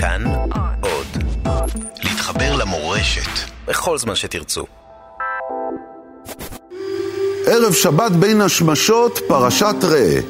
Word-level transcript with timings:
כאן 0.00 0.24
עוד. 0.80 1.06
להתחבר 2.02 2.56
למורשת 2.56 3.50
בכל 3.66 3.98
זמן 3.98 4.14
שתרצו. 4.14 4.64
ערב 7.46 7.72
שבת 7.72 8.12
בין 8.12 8.40
השמשות, 8.40 9.18
פרשת 9.28 9.74
ראה. 9.82 10.20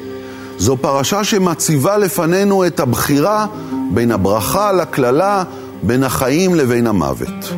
זו 0.57 0.77
פרשה 0.77 1.23
שמציבה 1.23 1.97
לפנינו 1.97 2.67
את 2.67 2.79
הבחירה 2.79 3.45
בין 3.93 4.11
הברכה 4.11 4.71
לקללה, 4.71 5.43
בין 5.83 6.03
החיים 6.03 6.55
לבין 6.55 6.87
המוות. 6.87 7.53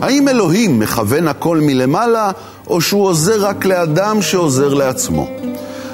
האם 0.00 0.28
אלוהים 0.28 0.78
מכוון 0.78 1.28
הכל 1.28 1.58
מלמעלה, 1.62 2.30
או 2.66 2.80
שהוא 2.80 3.06
עוזר 3.06 3.46
רק 3.46 3.64
לאדם 3.64 4.22
שעוזר 4.22 4.74
לעצמו? 4.74 5.28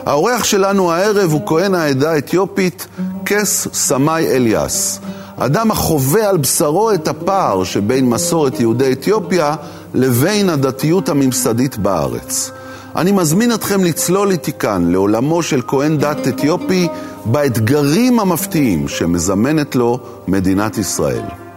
האורח 0.06 0.44
שלנו 0.44 0.92
הערב 0.92 1.32
הוא 1.32 1.46
כהן 1.46 1.74
העדה 1.74 2.12
האתיופית, 2.12 2.86
קס 3.24 3.68
סמאי 3.72 4.26
אליאס. 4.26 5.00
אדם 5.38 5.70
החווה 5.70 6.28
על 6.28 6.36
בשרו 6.36 6.90
את 6.92 7.08
הפער 7.08 7.64
שבין 7.64 8.08
מסורת 8.08 8.60
יהודי 8.60 8.92
אתיופיה 8.92 9.56
לבין 9.94 10.50
הדתיות 10.50 11.08
הממסדית 11.08 11.76
בארץ. 11.78 12.50
אני 12.96 13.12
מזמין 13.12 13.54
אתכם 13.54 13.84
לצלול 13.84 14.30
איתי 14.30 14.52
כאן 14.52 14.90
לעולמו 14.90 15.42
של 15.42 15.62
כהן 15.66 15.98
דת 15.98 16.28
אתיופי 16.28 16.88
באתגרים 17.24 18.20
המפתיעים 18.20 18.88
שמזמנת 18.88 19.76
לו 19.76 19.98
מדינת 20.28 20.78
ישראל. 20.78 21.47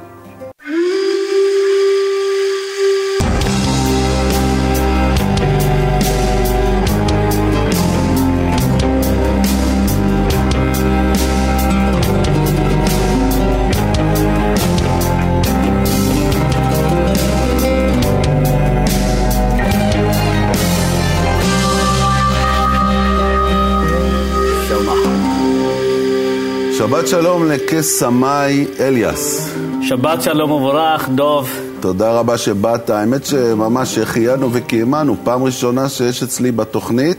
שבת 27.01 27.09
שלום 27.09 27.51
לקס 27.51 27.99
סמאי 27.99 28.65
אליאס. 28.79 29.55
שבת 29.81 30.21
שלום 30.21 30.51
ומבורך, 30.51 31.09
דוב. 31.09 31.49
תודה 31.79 32.11
רבה 32.11 32.37
שבאת. 32.37 32.89
האמת 32.89 33.25
שממש 33.25 33.97
החיינו 33.97 34.49
וקיימנו. 34.53 35.15
פעם 35.23 35.43
ראשונה 35.43 35.89
שיש 35.89 36.23
אצלי 36.23 36.51
בתוכנית 36.51 37.17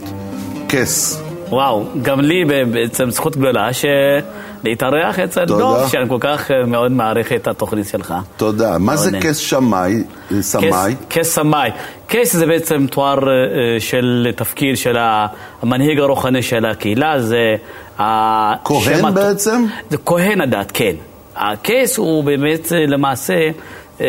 קס. 0.68 1.22
וואו, 1.48 1.84
גם 2.02 2.20
לי 2.20 2.44
בעצם 2.72 3.10
זכות 3.10 3.36
גדולה 3.36 3.72
ש... 3.72 3.84
להתארח 4.64 5.18
אצל. 5.18 5.44
דוב, 5.44 5.88
שאני 5.88 6.08
כל 6.08 6.16
כך 6.20 6.50
אה, 6.50 6.66
מאוד 6.66 6.92
מעריך 6.92 7.32
את 7.32 7.48
התוכנית 7.48 7.86
שלך. 7.88 8.14
תודה. 8.36 8.78
מה 8.78 8.96
זה 8.96 9.10
קס 9.20 9.36
שמאי? 9.36 10.02
סמאי? 10.40 10.94
קס- 11.08 11.18
קס 11.18 11.34
סמאי. 11.34 11.70
קס 12.06 12.36
זה 12.36 12.46
בעצם 12.46 12.86
תואר 12.90 13.18
אה, 13.28 13.40
של 13.80 14.32
תפקיד 14.36 14.76
של 14.76 14.96
המנהיג 14.98 15.98
הרוחני 15.98 16.42
של 16.42 16.66
הקהילה, 16.66 17.20
זה... 17.20 17.56
כהן 18.64 19.14
בעצם? 19.14 19.64
זה 19.90 19.96
כהן 20.06 20.40
הדת, 20.40 20.70
כן. 20.74 20.92
הקייס 21.36 21.96
הוא 21.98 22.24
באמת 22.24 22.72
אה, 22.72 22.86
למעשה, 22.86 23.34
אה, 24.00 24.06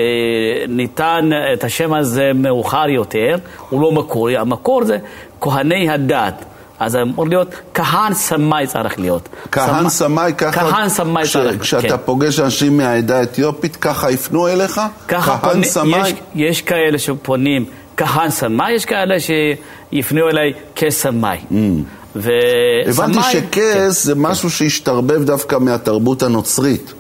ניתן 0.68 1.30
את 1.54 1.64
השם 1.64 1.94
הזה 1.94 2.32
מאוחר 2.36 2.90
יותר, 2.90 3.36
הוא 3.70 3.82
לא 3.82 3.92
מקורי, 3.92 4.38
המקור 4.38 4.84
זה 4.84 4.98
כהני 5.42 5.90
הדת. 5.90 6.46
אז 6.86 6.96
אמור 6.96 7.28
להיות 7.28 7.48
כהן 7.74 8.14
סמאי 8.14 8.68
צריך 8.68 9.00
להיות. 9.00 9.30
כהן 9.52 9.90
סמאי, 9.90 10.34
ככה... 10.38 10.72
כהן 10.72 10.90
סמאי 10.90 11.24
כש- 11.24 11.34
צריך, 11.34 11.62
כשאתה 11.62 11.88
כן. 11.98 12.04
פוגש 12.06 12.40
אנשים 12.40 12.78
מהעדה 12.78 13.20
האתיופית, 13.20 13.76
ככה 13.76 14.12
יפנו 14.12 14.48
אליך? 14.48 14.82
כהן 15.08 15.64
סמאי? 15.64 16.00
יש, 16.10 16.14
יש 16.36 16.62
כאלה 16.62 16.98
שפונים 17.00 17.66
כהן 17.98 18.30
סמאי, 18.30 18.72
יש 18.76 18.86
כאלה 18.86 19.16
שיפנו 19.20 20.30
אליי 20.30 20.54
כסמאי. 20.76 21.38
ו- 22.16 22.30
Mm. 22.30 22.90
הבנתי 22.90 23.14
סמאי- 23.14 23.32
שקס 23.32 24.04
זה 24.04 24.16
משהו 24.16 24.50
שהשתרבב 24.50 25.24
דווקא 25.24 25.56
מהתרבות 25.60 26.24
הנוצרית, 26.24 26.94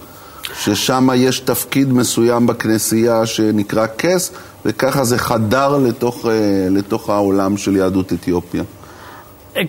ששם 0.59 1.07
יש 1.15 1.39
תפקיד 1.39 1.93
מסוים 1.93 2.47
בכנסייה 2.47 3.25
שנקרא 3.25 3.85
קס, 3.97 4.31
וככה 4.65 5.03
זה 5.03 5.17
חדר 5.17 5.77
לתוך, 5.77 6.25
אה, 6.25 6.31
לתוך 6.69 7.09
העולם 7.09 7.57
של 7.57 7.75
יהדות 7.75 8.13
אתיופיה. 8.13 8.63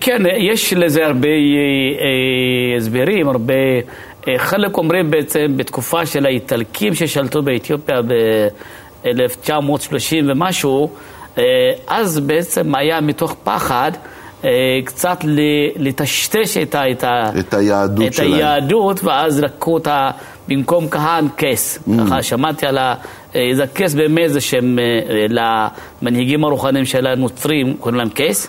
כן, 0.01 0.23
יש 0.39 0.73
לזה 0.73 1.07
הרבה 1.07 1.29
אה, 1.29 1.35
אה, 1.35 2.77
הסברים, 2.77 3.29
הרבה... 3.29 3.55
אה, 4.29 4.39
חלק 4.39 4.77
אומרים 4.77 5.11
בעצם 5.11 5.53
בתקופה 5.57 6.07
של 6.07 6.27
האיטלקים 6.27 6.95
ששלטו 6.95 7.43
באתיופיה 7.43 8.03
ב-1930 8.03 9.77
ומשהו, 10.27 10.91
אז 11.87 12.19
בעצם 12.21 12.75
היה 12.75 13.01
מתוך 13.01 13.37
פחד 13.45 13.93
קצת 14.85 15.19
לטשטש 15.77 16.57
את, 16.57 16.75
ה- 16.75 16.91
את, 16.91 17.05
ה- 17.05 17.31
את 17.39 17.55
היהדות 17.55 18.07
את 18.07 18.13
שלהם. 18.13 18.33
היהדות, 18.33 19.05
ואז 19.05 19.41
לקחו 19.41 19.75
אותה 19.75 20.11
במקום 20.49 20.89
כהן 20.89 21.29
קייס. 21.37 21.79
Mm. 21.79 21.91
ככה 22.07 22.23
שמעתי 22.23 22.67
על 22.67 22.79
ה... 22.79 22.95
אה, 23.37 23.51
זה 23.55 23.67
קייס 23.67 23.95
באמת 23.95 24.33
זה 24.33 24.41
שם 24.41 24.79
אה, 24.79 24.83
למנהיגים 25.29 26.45
הרוחניים 26.45 26.85
של 26.85 27.07
הנוצרים, 27.07 27.77
קוראים 27.81 27.99
להם 27.99 28.09
קייס. 28.09 28.49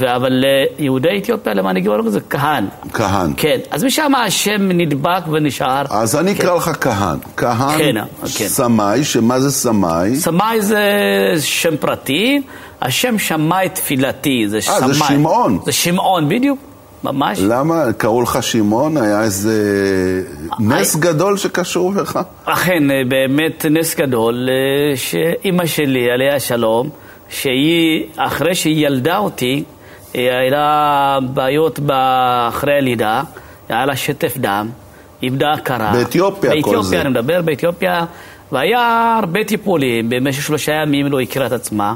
אבל 0.00 0.44
ליהודי 0.78 1.18
אתיופיה, 1.18 1.54
למנהיגים 1.54 1.90
הרוחניים 1.92 2.12
זה 2.12 2.20
כהן. 2.30 2.66
כהן. 2.92 3.32
כן, 3.36 3.58
אז 3.70 3.84
משם 3.84 4.14
השם 4.14 4.68
נדבק 4.72 5.22
ונשאר. 5.32 5.82
אז 5.90 6.16
אני 6.16 6.32
אקרא 6.32 6.56
לך 6.56 6.70
כהן. 6.80 7.18
כהן 7.36 7.78
כן, 7.78 7.94
כן. 8.20 8.48
סמאי, 8.48 9.04
שמה 9.04 9.40
זה 9.40 9.50
סמאי? 9.50 10.16
סמאי 10.16 10.62
זה 10.62 10.82
שם 11.40 11.76
פרטי, 11.76 12.42
השם 12.82 13.18
שמאי 13.18 13.68
תפילתי, 13.68 14.44
זה 14.48 14.56
אה, 14.56 14.62
סמאי. 14.62 14.92
זה 14.92 14.94
שמעון. 14.94 15.58
זה 15.64 15.72
שמעון, 15.72 16.28
בדיוק, 16.28 16.58
ממש. 17.04 17.38
למה? 17.42 17.84
קראו 17.96 18.22
לך 18.22 18.42
שמעון? 18.42 18.96
היה 18.96 19.22
איזה 19.22 19.52
נס 20.60 20.96
גדול 20.96 21.36
שקשור 21.36 21.92
לך? 21.94 22.18
אכן, 22.44 22.90
אה, 22.90 23.02
באמת 23.08 23.66
נס 23.70 23.96
גדול, 23.96 24.48
אה, 24.48 24.96
שאימא 24.96 25.66
שלי, 25.66 26.10
עליה 26.10 26.36
השלום, 26.36 26.88
שהיא, 27.28 28.04
אחרי 28.16 28.54
שהיא 28.54 28.86
ילדה 28.86 29.18
אותי, 29.18 29.64
אה, 29.66 29.71
היה 30.14 30.50
לה 30.50 31.18
בעיות 31.34 31.80
אחרי 32.48 32.78
הלידה, 32.78 33.22
היה 33.68 33.86
לה 33.86 33.96
שטף 33.96 34.36
דם, 34.36 34.68
איבדה 35.22 35.52
הכרה. 35.52 35.92
באתיופיה 35.92 36.50
כל 36.50 36.56
זה. 36.60 36.66
באתיופיה, 36.68 37.00
אני 37.00 37.08
מדבר, 37.08 37.42
באתיופיה, 37.42 38.04
והיה 38.52 39.16
הרבה 39.22 39.44
טיפולים, 39.44 40.10
במשך 40.10 40.42
שלושה 40.42 40.72
ימים 40.72 41.06
לא 41.06 41.20
הכירה 41.20 41.46
את 41.46 41.52
עצמה. 41.52 41.94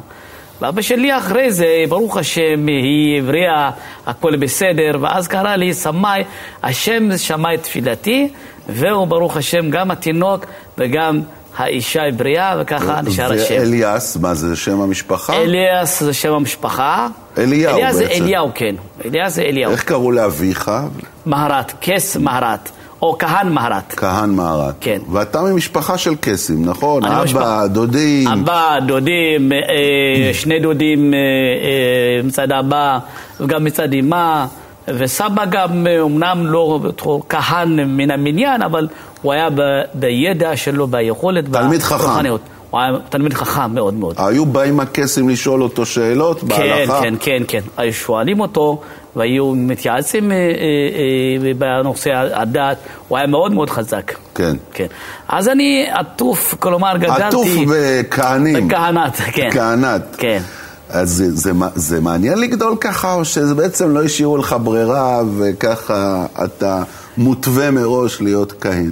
ואבא 0.60 0.82
שלי 0.82 1.18
אחרי 1.18 1.52
זה, 1.52 1.84
ברוך 1.88 2.16
השם, 2.16 2.66
היא 2.66 3.18
הבריאה, 3.18 3.70
הכל 4.06 4.36
בסדר, 4.36 4.90
ואז 5.00 5.28
קרא 5.28 5.56
לי 5.56 5.74
סמאי, 5.74 6.24
השם 6.62 7.16
שמע 7.16 7.54
את 7.54 7.62
תפילתי, 7.62 8.28
והוא 8.68 9.06
ברוך 9.06 9.36
השם 9.36 9.70
גם 9.70 9.90
התינוק 9.90 10.46
וגם 10.78 11.20
האישה 11.56 12.02
הבריאה, 12.08 12.54
וככה 12.60 13.00
נשאר 13.00 13.32
השם. 13.32 13.54
ואליאס, 13.58 14.16
מה 14.16 14.34
זה 14.34 14.56
שם 14.56 14.80
המשפחה? 14.80 15.36
אליאס 15.36 16.02
זה 16.02 16.14
שם 16.14 16.32
המשפחה. 16.32 17.08
אליהו 17.38 17.76
אליאס 17.76 17.94
זה 17.96 18.04
בעצם. 18.06 18.24
אליהו, 18.24 18.50
כן. 18.54 18.74
אליאס 19.04 19.34
זה 19.34 19.42
אליהו. 19.42 19.72
איך 19.72 19.82
קראו 19.82 20.12
לאביך? 20.12 20.70
מהרת, 21.26 21.72
כס 21.80 22.16
מהרת, 22.16 22.70
או 23.02 23.16
כהן 23.18 23.48
מהרת. 23.52 23.94
כהן 23.96 24.30
מהרת. 24.30 24.74
כן. 24.80 24.98
ואתה 25.12 25.42
ממשפחה 25.42 25.98
של 25.98 26.14
קסים, 26.20 26.64
נכון? 26.64 27.04
אבא, 27.04 27.24
משפחה- 27.24 27.66
דודים. 27.68 28.28
אבא, 28.28 28.76
דודים, 28.86 29.52
אה, 29.52 29.58
שני 30.40 30.60
דודים 30.60 31.14
אה, 31.14 31.18
אה, 31.18 32.22
מצד 32.24 32.52
אבא 32.52 32.98
וגם 33.40 33.64
מצד 33.64 33.92
אמא, 33.92 34.44
וסבא 34.88 35.44
גם, 35.44 35.86
אה, 35.86 36.02
אמנם 36.02 36.46
לא 36.46 36.80
כהן 37.28 37.80
מן 37.80 38.10
המניין, 38.10 38.62
אבל 38.62 38.88
הוא 39.22 39.32
היה 39.32 39.48
בידע 39.94 40.56
שלו, 40.56 40.86
ביכולת, 40.86 41.44
תלמיד 41.52 41.82
חכם. 41.82 42.06
הוא 42.76 42.82
היה 42.82 42.92
תלמיד 43.08 43.34
חכם 43.34 43.74
מאוד 43.74 43.94
מאוד. 43.94 44.14
היו 44.18 44.46
באים 44.46 44.80
הקסים 44.80 45.28
לשאול 45.28 45.62
אותו 45.62 45.86
שאלות 45.86 46.40
כן, 46.40 46.46
בהלכה? 46.46 47.00
כן, 47.02 47.14
כן, 47.20 47.42
כן. 47.48 47.60
היו 47.76 47.92
שואלים 47.92 48.40
אותו, 48.40 48.80
והיו 49.16 49.52
מתייעצים 49.56 50.32
אה, 50.32 50.36
אה, 50.36 50.42
אה, 51.46 51.54
בנושא 51.58 52.10
הדת, 52.14 52.76
הוא 53.08 53.18
היה 53.18 53.26
מאוד 53.26 53.52
מאוד 53.52 53.70
חזק. 53.70 54.12
כן. 54.34 54.56
כן. 54.72 54.86
אז 55.28 55.48
אני 55.48 55.86
עטוף, 55.90 56.54
כלומר 56.58 56.96
גדלתי... 56.96 57.22
עטוף 57.22 57.48
בכהנים. 57.68 58.68
בכהנת, 58.68 59.20
כן. 59.32 59.48
כהנת. 59.52 60.16
כן. 60.18 60.42
אז 60.88 61.10
זה, 61.10 61.36
זה, 61.36 61.52
זה 61.74 62.00
מעניין 62.00 62.38
לגדול 62.38 62.76
ככה, 62.80 63.14
או 63.14 63.24
שזה 63.24 63.54
בעצם 63.54 63.94
לא 63.94 64.04
השאירו 64.04 64.36
לך 64.36 64.56
ברירה, 64.62 65.22
וככה 65.38 66.26
אתה 66.44 66.82
מותווה 67.16 67.70
מראש 67.70 68.20
להיות 68.20 68.52
כהן? 68.60 68.90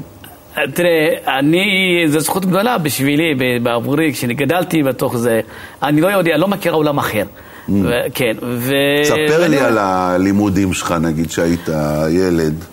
תראה, 0.75 1.39
אני, 1.39 1.65
זו 2.09 2.21
זכות 2.21 2.47
גדולה 2.47 2.79
בשבילי, 2.79 3.35
ב- 3.35 3.65
בעבורי, 3.65 4.13
כשאני 4.13 4.35
גדלתי 4.35 4.83
בתוך 4.83 5.17
זה, 5.17 5.41
אני 5.83 6.01
לא 6.01 6.07
יודע, 6.07 6.37
לא 6.37 6.49
מכיר 6.49 6.73
עולם 6.73 6.99
אחר. 6.99 7.25
ו- 7.69 7.91
כן, 8.15 8.37
ו... 8.43 8.73
Mm. 9.03 9.05
ספר 9.05 9.49
לי 9.49 9.61
על 9.61 9.79
הלימודים 9.79 10.73
שלך, 10.73 10.93
נגיד 11.01 11.31
שהיית 11.31 11.69
ילד. 12.11 12.65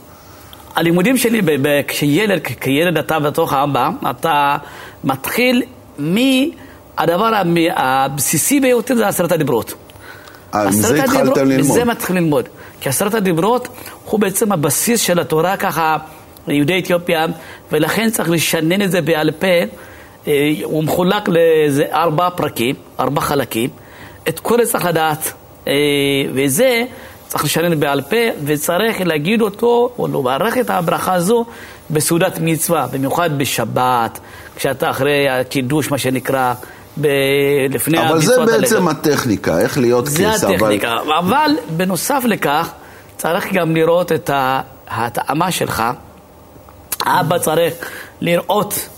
הלימודים 0.75 1.17
שלי, 1.17 1.41
כשילד, 1.87 2.39
כילד 2.61 2.97
אתה 2.97 3.19
בתוך 3.19 3.53
האבא, 3.53 3.89
אתה 4.09 4.57
מתחיל 5.03 5.63
מהדבר 5.97 7.31
הבסיסי 7.75 8.59
ביותר, 8.59 8.95
זה 8.95 9.07
עשרת 9.07 9.31
הדיברות. 9.31 9.73
אה, 10.55 10.69
מזה 10.69 11.03
התחלתם 11.03 11.45
ללמוד. 11.45 11.59
מזה 11.59 11.85
מתחיל 11.85 12.15
ללמוד. 12.15 12.49
כי 12.81 12.89
עשרת 12.89 13.13
הדיברות 13.13 13.67
הוא 14.05 14.19
בעצם 14.19 14.51
הבסיס 14.51 15.01
של 15.01 15.19
התורה 15.19 15.57
ככה, 15.57 15.97
ליהודי 16.47 16.79
אתיופיה, 16.79 17.25
ולכן 17.71 18.09
צריך 18.09 18.29
לשנן 18.29 18.81
את 18.81 18.91
זה 18.91 19.01
בעל 19.01 19.31
פה. 19.31 19.47
אה, 20.27 20.53
הוא 20.63 20.83
מחולק 20.83 21.27
לאיזה 21.27 21.85
ארבע 21.93 22.29
פרקים, 22.29 22.75
ארבע 22.99 23.21
חלקים. 23.21 23.69
את 24.29 24.39
כל 24.39 24.65
זה 24.65 24.71
צריך 24.71 24.85
לדעת. 24.85 25.33
אה, 25.67 25.73
וזה 26.33 26.83
צריך 27.27 27.43
לשנן 27.43 27.79
בעל 27.79 28.01
פה, 28.01 28.15
וצריך 28.45 29.01
להגיד 29.01 29.41
אותו, 29.41 29.89
או 29.99 30.07
לברך 30.07 30.57
את 30.57 30.69
הברכה 30.69 31.13
הזו 31.13 31.45
בסעודת 31.89 32.39
מצווה, 32.41 32.87
במיוחד 32.91 33.37
בשבת, 33.37 34.19
כשאתה 34.55 34.89
אחרי 34.89 35.29
הקידוש, 35.29 35.91
מה 35.91 35.97
שנקרא, 35.97 36.53
ב... 37.01 37.07
לפני. 37.69 38.09
אבל 38.09 38.21
זה 38.21 38.45
בעצם 38.45 38.87
הלגב. 38.87 38.87
הטכניקה, 38.87 39.59
איך 39.59 39.77
להיות 39.77 40.07
קייס. 40.07 40.39
זה 40.39 40.47
הטכניקה, 40.47 40.97
אבל... 41.01 41.11
אבל 41.13 41.51
בנוסף 41.69 42.23
לכך, 42.27 42.69
צריך 43.17 43.53
גם 43.53 43.75
לראות 43.75 44.11
את 44.11 44.29
ההתאמה 44.87 45.51
שלך. 45.51 45.83
אבא 47.05 47.37
צריך 47.37 47.73
לראות, 48.21 48.89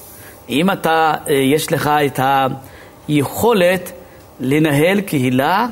אם 0.49 0.71
אתה, 0.71 1.13
אה, 1.29 1.33
יש 1.33 1.71
לך 1.71 1.87
את 1.87 2.19
היכולת 3.07 3.91
לנהל 4.39 5.01
קהילה, 5.01 5.67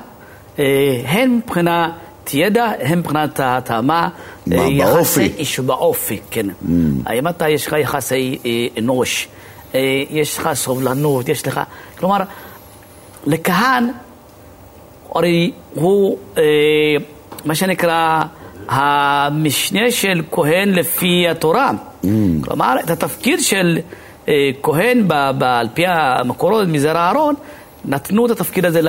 אה, 0.60 1.02
הן 1.06 1.30
מבחינת 1.30 1.92
ידע, 2.34 2.72
הן 2.80 3.00
מבחינת 3.00 3.40
ההתאמה. 3.40 4.10
מה, 4.48 4.56
אה, 4.56 4.68
באופי? 4.78 5.32
איש 5.38 5.60
באופי, 5.60 6.20
כן. 6.32 6.46
Mm. 6.50 6.70
האם 7.06 7.28
אתה, 7.28 7.50
יש 7.50 7.68
לך 7.68 7.76
יחסי 7.80 8.40
אנוש, 8.78 9.28
יש 10.10 10.38
לך 10.38 10.50
סובלנות, 10.54 11.30
יש 11.30 11.48
לך... 11.48 11.62
כלומר, 12.00 12.18
לכהן, 13.26 13.92
הרי 15.16 15.52
הוא, 15.74 16.18
מה 17.46 17.56
שנקרא, 17.56 18.24
המשנה 18.68 19.92
של 19.92 20.22
כהן 20.32 20.70
לפי 20.70 21.28
התורה. 21.30 21.72
Mm. 22.04 22.08
כלומר, 22.42 22.76
את 22.84 22.90
התפקיד 22.90 23.42
של 23.42 23.80
אה, 24.28 24.50
כהן, 24.64 25.08
ב, 25.08 25.14
ב, 25.38 25.44
על 25.44 25.68
פי 25.74 25.84
המקורות 25.88 26.68
מזרע 26.68 27.00
אהרון, 27.00 27.36
נתנו 27.86 28.26
את 28.26 28.32
התפקיד 28.32 28.66
הזה 28.66 28.82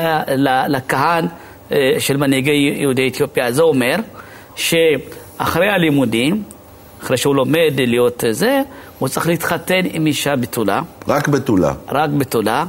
לכהן 0.69 1.27
אה, 1.73 1.97
של 1.99 2.17
מנהיגי 2.17 2.75
יהודי 2.81 3.09
אתיופיה. 3.09 3.53
זה 3.53 3.63
אומר 3.63 3.97
שאחרי 4.57 5.69
הלימודים, 5.69 6.43
אחרי 7.03 7.17
שהוא 7.17 7.35
לומד 7.35 7.73
להיות 7.79 8.25
זה, 8.31 8.63
הוא 8.99 9.09
צריך 9.09 9.27
להתחתן 9.27 9.81
עם 9.93 10.07
אישה 10.07 10.37
בתולה. 10.37 10.83
רק 11.09 11.29
בתולה. 11.29 11.73
רק 11.89 12.11
בתולה. 12.11 12.65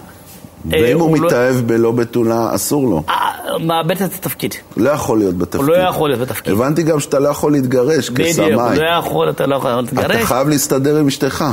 ואם 0.66 1.00
הוא, 1.00 1.10
הוא 1.10 1.18
לא- 1.18 1.28
מתאהב 1.28 1.56
לא... 1.56 1.62
בלא 1.62 1.92
בתולה, 1.92 2.56
אסור 2.56 2.88
לו. 2.88 3.04
אה, 3.10 3.16
מאבד 3.60 4.02
את 4.02 4.14
התפקיד. 4.14 4.56
לא 4.78 4.90
יכול 4.90 5.18
להיות 5.18 5.38
בתפקיד. 5.38 5.62
הוא 5.62 5.70
לא 5.70 5.76
יכול 5.76 6.10
להיות 6.10 6.22
בתפקיד. 6.22 6.54
הבנתי 6.54 6.84
גם 6.84 7.00
שאתה 7.00 7.20
לא 7.20 7.30
יכול 7.30 7.52
להתגרש 7.52 8.10
כסמאי. 8.10 8.52
בדיוק, 8.52 8.62
הוא 8.62 8.84
לא 8.84 8.90
יכול, 8.90 9.30
אתה 9.30 9.46
לא 9.46 9.56
יכול 9.56 9.72
להתגרש. 9.72 10.16
אתה 10.16 10.26
חייב 10.26 10.50
להסתדר 10.50 10.98
עם 10.98 11.08
אשתך. 11.08 11.46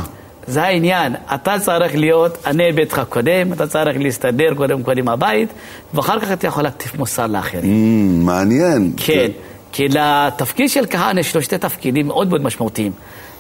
זה 0.46 0.62
העניין, 0.62 1.14
אתה 1.34 1.58
צריך 1.58 1.94
להיות 1.94 2.46
ענה 2.46 2.72
ביתך 2.74 3.02
קודם, 3.08 3.52
אתה 3.52 3.66
צריך 3.66 3.98
להסתדר 4.00 4.54
קודם 4.54 4.80
עם 4.96 5.08
הבית, 5.08 5.48
ואחר 5.94 6.20
כך 6.20 6.32
אתה 6.32 6.46
יכול 6.46 6.62
להטיף 6.62 6.98
מוסר 6.98 7.26
לאחרים. 7.26 7.62
Mm, 7.62 8.26
מעניין. 8.26 8.92
כן, 8.96 9.04
כן, 9.14 9.30
כי 9.72 9.88
לתפקיד 9.88 10.70
של 10.70 10.84
כהן 10.90 11.18
יש 11.18 11.36
לו 11.36 11.42
שתי 11.42 11.58
תפקידים 11.58 12.06
מאוד 12.06 12.28
מאוד 12.28 12.42
משמעותיים. 12.42 12.92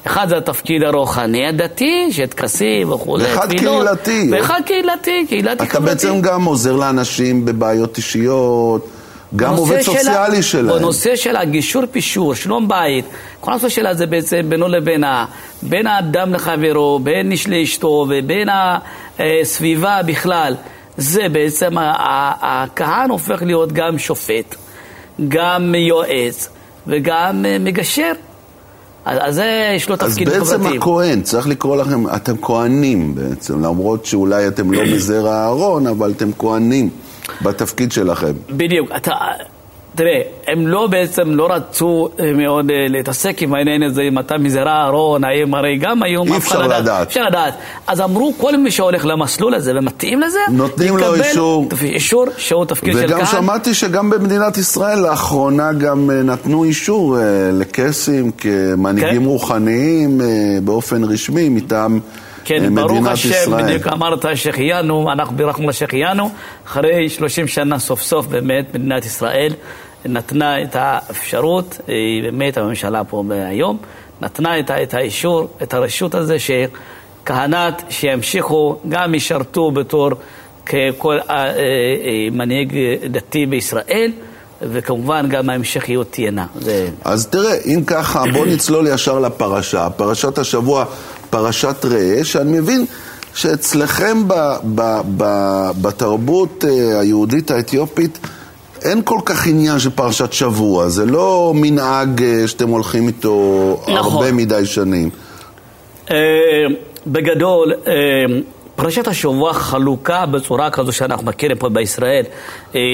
אחד 0.06 0.28
זה 0.28 0.36
התפקיד 0.36 0.82
הרוחני 0.82 1.46
הדתי, 1.46 2.08
של 2.12 2.26
טקסים 2.26 2.92
וכולי, 2.92 3.24
ואחד 3.24 3.52
קהילתי. 3.52 4.28
ואחד 4.32 4.60
קהילתי, 4.66 5.26
קהילתי 5.28 5.64
אתה 5.64 5.80
בעצם 5.80 6.20
גם 6.20 6.44
עוזר 6.44 6.76
לאנשים 6.76 7.44
בבעיות 7.44 7.96
אישיות. 7.96 8.86
גם 9.36 9.54
עובד 9.54 9.80
סוציאלי 9.80 10.42
שלהם. 10.42 10.78
בנושא 10.78 11.16
של 11.16 11.36
הגישור 11.36 11.82
פישור, 11.90 12.34
שלום 12.34 12.68
בית, 12.68 13.04
כל 13.40 13.50
הנושא 13.50 13.68
שלה 13.68 13.94
זה 13.94 14.06
בעצם 14.06 14.40
בינו 14.48 14.68
לבין 14.68 15.04
ה... 15.04 15.24
בין 15.62 15.86
האדם 15.86 16.34
לחברו, 16.34 16.98
בין 17.02 17.32
איש 17.32 17.48
לאשתו 17.48 18.06
ובין 18.10 18.48
הסביבה 19.18 20.00
בכלל. 20.06 20.54
זה 20.96 21.28
בעצם, 21.32 21.70
הכהן 22.40 23.10
הופך 23.10 23.42
להיות 23.42 23.72
גם 23.72 23.98
שופט, 23.98 24.54
גם 25.28 25.74
יועץ 25.74 26.48
וגם 26.86 27.44
מגשר. 27.60 28.12
אז 29.04 29.34
זה 29.34 29.72
יש 29.76 29.88
לו 29.88 29.96
תפקיד 29.96 30.28
חברתי. 30.28 30.42
אז 30.42 30.52
בעצם. 30.52 30.78
הכהן, 30.78 31.22
צריך 31.22 31.46
לקרוא 31.48 31.76
לכם, 31.76 32.14
אתם 32.16 32.34
כהנים 32.42 33.14
בעצם, 33.14 33.62
למרות 33.64 34.04
שאולי 34.06 34.48
אתם 34.48 34.72
לא 34.72 34.82
מזרע 34.94 35.32
אהרון, 35.32 35.86
אבל 35.86 36.10
אתם 36.16 36.30
כהנים 36.38 36.88
בתפקיד 37.42 37.92
שלכם. 37.92 38.32
בדיוק. 38.50 38.88
אתה, 38.96 39.12
תראה, 40.00 40.20
הם 40.46 40.66
לא 40.66 40.86
בעצם, 40.86 41.34
לא 41.34 41.52
רצו 41.52 42.08
אה, 42.20 42.32
מאוד 42.32 42.70
אה, 42.70 42.86
להתעסק 42.88 43.42
עם 43.42 43.54
העניין 43.54 43.82
הזה, 43.82 44.02
אם 44.02 44.18
אתה 44.18 44.38
מזרע 44.38 44.72
אהרון, 44.72 45.24
האם 45.24 45.54
הרי 45.54 45.76
גם 45.76 46.02
היום 46.02 46.32
אי 46.32 46.36
אפשר 46.36 46.62
לדעת. 46.62 46.82
לדעת. 46.82 47.08
אפשר 47.08 47.24
לדעת. 47.24 47.54
אז 47.86 48.00
אמרו, 48.00 48.32
כל 48.38 48.56
מי 48.56 48.70
שהולך 48.70 49.06
למסלול 49.06 49.54
הזה 49.54 49.72
ומתאים 49.76 50.20
לזה, 50.20 50.38
נותנים 50.50 50.96
לו 50.96 51.14
אישור. 51.14 51.68
אישור 51.82 52.26
שהוא 52.36 52.64
תפקיד 52.64 52.92
של 52.92 53.06
קהל. 53.08 53.16
וגם 53.16 53.26
שמעתי 53.26 53.74
שגם 53.74 54.10
במדינת 54.10 54.58
ישראל 54.58 54.98
לאחרונה 54.98 55.72
גם 55.72 56.10
אה, 56.10 56.22
נתנו 56.22 56.64
אישור 56.64 57.16
לקייסים 57.52 58.30
כמנהיגים 58.30 59.22
כן? 59.22 59.26
רוחניים 59.28 60.20
באופן 60.64 61.04
רשמי 61.04 61.48
מטעם... 61.48 62.00
כן, 62.44 62.74
ברוך 62.74 63.06
השם, 63.06 63.56
בדיוק 63.56 63.86
אמרת 63.86 64.24
שהחיינו, 64.34 65.12
אנחנו 65.12 65.36
בירכנו 65.36 65.68
לשהחיינו, 65.68 66.30
אחרי 66.66 67.08
30 67.08 67.48
שנה 67.48 67.78
סוף 67.78 68.02
סוף 68.02 68.26
באמת 68.26 68.74
מדינת 68.74 69.04
ישראל 69.04 69.52
נתנה 70.04 70.62
את 70.62 70.76
האפשרות, 70.76 71.80
באמת 72.22 72.56
הממשלה 72.56 73.04
פה 73.04 73.24
היום, 73.30 73.78
נתנה 74.20 74.58
את, 74.58 74.70
את 74.70 74.94
האישור, 74.94 75.48
את 75.62 75.74
הרשות 75.74 76.14
הזה 76.14 76.36
שכהנת 76.38 77.82
שימשיכו, 77.88 78.78
גם 78.88 79.14
ישרתו 79.14 79.70
בתור 79.70 80.10
ככל 80.66 81.18
אה, 81.30 81.46
אה, 81.46 81.52
מנהיג 82.32 82.76
דתי 83.10 83.46
בישראל. 83.46 84.12
וכמובן 84.62 85.26
גם 85.28 85.50
ההמשכיות 85.50 86.12
תהיינה. 86.12 86.46
זה... 86.60 86.88
אז 87.04 87.26
תראה, 87.26 87.54
אם 87.66 87.82
ככה, 87.86 88.24
בוא 88.32 88.46
נצלול 88.46 88.86
ישר 88.86 89.18
לפרשה. 89.18 89.90
פרשת 89.90 90.38
השבוע 90.38 90.84
פרשת 91.30 91.84
ראה, 91.84 92.24
שאני 92.24 92.60
מבין 92.60 92.86
שאצלכם 93.34 94.28
ב, 94.28 94.34
ב, 94.74 95.00
ב, 95.16 95.24
בתרבות 95.80 96.64
אה, 96.68 97.00
היהודית 97.00 97.50
האתיופית 97.50 98.18
אין 98.82 99.02
כל 99.04 99.18
כך 99.24 99.46
עניין 99.46 99.78
של 99.78 99.90
פרשת 99.90 100.32
שבוע, 100.32 100.88
זה 100.88 101.06
לא 101.06 101.52
מנהג 101.54 102.22
אה, 102.22 102.48
שאתם 102.48 102.68
הולכים 102.68 103.06
איתו 103.06 103.76
נכון. 103.82 103.94
הרבה 103.96 104.32
מדי 104.32 104.66
שנים. 104.66 105.10
אה, 106.10 106.16
בגדול, 107.06 107.72
פרשת 108.76 109.08
השבוע 109.08 109.52
חלוקה 109.52 110.26
בצורה 110.26 110.70
כזו 110.70 110.92
שאנחנו 110.92 111.26
מכירים 111.26 111.58
פה 111.58 111.68
בישראל, 111.68 112.24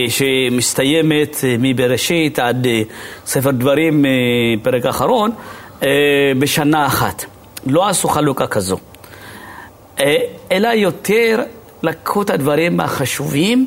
שמסתיימת 0.09 1.37
מבראשית 1.59 2.38
עד 2.38 2.66
ספר 3.26 3.50
דברים, 3.50 4.05
פרק 4.62 4.87
האחרון, 4.87 5.31
בשנה 6.38 6.87
אחת. 6.87 7.25
לא 7.66 7.88
עשו 7.88 8.09
חלוקה 8.09 8.47
כזו, 8.47 8.76
אה, 10.00 10.16
אלא 10.52 10.69
יותר 10.69 11.43
לקחו 11.83 12.23
את 12.23 12.31
הדברים 12.31 12.81
החשובים 12.81 13.66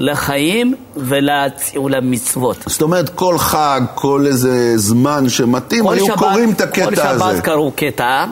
לחיים 0.00 0.74
ולמצוות. 0.96 2.56
זאת 2.66 2.82
אומרת, 2.82 3.08
כל 3.08 3.38
חג, 3.38 3.80
כל 3.94 4.24
איזה 4.26 4.78
זמן 4.78 5.28
שמתאים, 5.28 5.88
היו 5.88 6.06
שבת, 6.06 6.18
קוראים 6.18 6.50
את 6.50 6.60
הקטע 6.60 6.84
כל 6.84 7.00
הזה. 7.00 7.24
כל 7.24 7.32
שבת 7.32 7.44
קראו 7.44 7.72
קטע, 7.76 8.24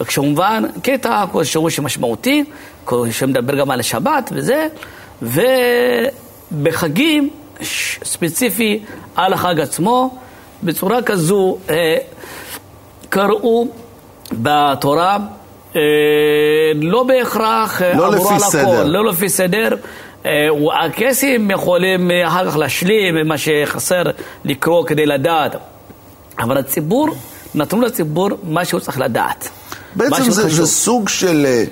וכשכמובן, 0.00 0.64
קטע, 0.82 1.24
כל 1.32 1.44
שירות 1.44 1.72
שמשמעותי, 1.72 2.44
שמדבר 3.10 3.54
גם 3.54 3.70
על 3.70 3.80
השבת 3.80 4.32
וזה, 4.34 4.66
ובחגים, 6.52 7.30
ספציפי 8.04 8.82
על 9.16 9.32
החג 9.32 9.60
עצמו, 9.60 10.18
בצורה 10.62 11.02
כזו 11.02 11.58
אה, 11.70 11.96
קראו 13.08 13.68
בתורה 14.32 15.18
אה, 15.76 15.80
לא 16.74 17.02
בהכרח 17.02 17.82
לא 17.82 18.10
לפי 18.10 18.40
סדר. 18.40 18.84
לא 18.84 19.04
לפי 19.04 19.28
סדר. 19.28 19.68
אה, 20.26 20.48
הקייסים 20.84 21.50
יכולים 21.50 22.10
אחר 22.26 22.50
כך 22.50 22.56
להשלים 22.56 23.28
מה 23.28 23.38
שחסר 23.38 24.02
לקרוא 24.44 24.86
כדי 24.86 25.06
לדעת, 25.06 25.56
אבל 26.38 26.58
הציבור, 26.58 27.08
נתנו 27.54 27.80
לציבור 27.80 28.28
מה 28.42 28.64
שהוא 28.64 28.80
צריך 28.80 29.00
לדעת. 29.00 29.48
בעצם 29.94 30.30
זה, 30.30 30.48
זה 30.48 30.66
סוג 30.66 31.08
של 31.08 31.46
אה, 31.46 31.64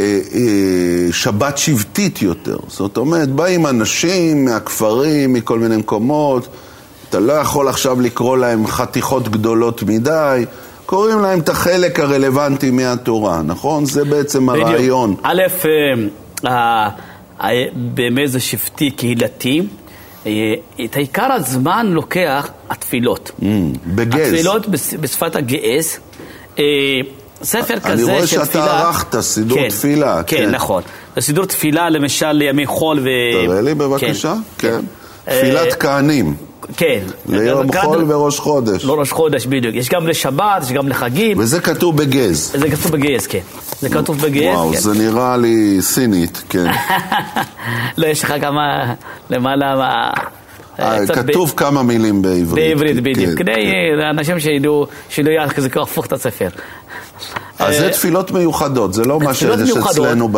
אה, 0.00 0.20
אה, 0.34 1.12
שבת 1.12 1.58
שבטית 1.58 2.22
יותר. 2.22 2.56
זאת 2.68 2.96
אומרת, 2.96 3.28
באים 3.28 3.66
אנשים 3.66 4.44
מהכפרים, 4.44 5.32
מכל 5.32 5.58
מיני 5.58 5.76
מקומות, 5.76 6.48
אתה 7.10 7.20
לא 7.20 7.32
יכול 7.32 7.68
עכשיו 7.68 8.00
לקרוא 8.00 8.36
להם 8.36 8.66
חתיכות 8.66 9.28
גדולות 9.28 9.82
מדי. 9.82 10.44
קוראים 10.86 11.20
להם 11.20 11.40
את 11.40 11.48
החלק 11.48 12.00
הרלוונטי 12.00 12.70
מהתורה, 12.70 13.42
נכון? 13.42 13.84
זה 13.84 14.04
בעצם 14.04 14.48
הרעיון. 14.48 15.14
א', 15.22 15.42
אה, 17.42 17.64
זה 18.26 18.40
שבטי 18.40 18.90
קהילתי. 18.90 19.62
אה, 20.26 20.54
את 20.84 20.96
עיקר 20.96 21.32
הזמן 21.32 21.86
לוקח 21.86 22.48
התפילות. 22.70 23.30
Mm, 23.40 23.44
בגז. 23.86 24.20
התפילות 24.32 24.68
בש- 24.68 24.94
בשפת 24.94 25.36
הגז. 25.36 25.98
אה, 26.58 26.64
ספר 27.42 27.80
כזה 27.80 27.92
אני 28.16 28.26
של 28.26 28.44
תפילה... 28.44 28.44
רואה 28.44 28.46
שאתה 28.46 28.78
ערכת 28.80 29.20
סידור 29.20 29.58
כן, 29.58 29.68
תפילה. 29.68 30.22
כן, 30.26 30.50
נכון. 30.50 30.82
זה 31.16 31.20
סידור 31.22 31.44
תפילה 31.44 31.90
למשל 31.90 32.32
לימי 32.32 32.66
חול 32.66 32.98
ו... 32.98 33.04
תראה 33.46 33.60
לי 33.60 33.74
בבקשה. 33.74 34.34
כן. 34.58 34.80
אה, 35.28 35.38
תפילת 35.40 35.80
כהנים. 35.82 36.34
כן. 36.76 37.00
ליום 37.28 37.66
גם- 37.66 37.82
חול 37.82 38.04
וראש 38.12 38.38
חודש. 38.40 38.84
לא 38.84 39.00
ראש 39.00 39.12
חודש 39.12 39.46
בדיוק. 39.46 39.74
יש 39.74 39.88
גם 39.88 40.06
לשבת, 40.06 40.62
יש 40.62 40.72
גם 40.72 40.88
לחגים. 40.88 41.38
וזה 41.38 41.60
כתוב 41.60 41.96
בגז. 41.96 42.52
זה 42.56 42.70
כתוב 42.70 42.92
בגז, 42.92 43.26
כן. 43.26 43.38
זה 43.80 43.88
כתוב 43.88 44.20
בגז, 44.20 44.42
וואו, 44.54 44.72
כן. 44.72 44.78
זה 44.78 44.94
נראה 44.94 45.36
לי 45.36 45.76
סינית, 45.80 46.42
כן. 46.48 46.66
לא, 47.98 48.06
יש 48.06 48.24
לך 48.24 48.34
כמה 48.40 48.94
למעלה 49.30 49.76
מה... 49.76 50.10
אה, 50.80 50.98
ב- 51.08 51.12
כתוב 51.12 51.52
כמה 51.56 51.82
מילים 51.82 52.22
בעברית. 52.22 52.54
בעברית 52.54 52.96
כן, 52.96 53.02
בדיוק, 53.02 53.30
כן. 53.30 53.36
כדי 53.36 53.52
אה, 54.02 54.10
אנשים 54.10 54.40
שידעו, 54.40 54.86
שלא 55.08 55.30
להפוך 55.76 56.06
את 56.06 56.12
הספר. 56.12 56.48
אז 57.58 57.76
זה 57.76 57.86
אה, 57.86 57.90
תפילות 57.90 58.30
מיוחדות, 58.30 58.94
זה 58.94 59.04
לא 59.04 59.20
מה 59.20 59.34
שיש. 59.34 59.44
אצלנו 59.90 60.28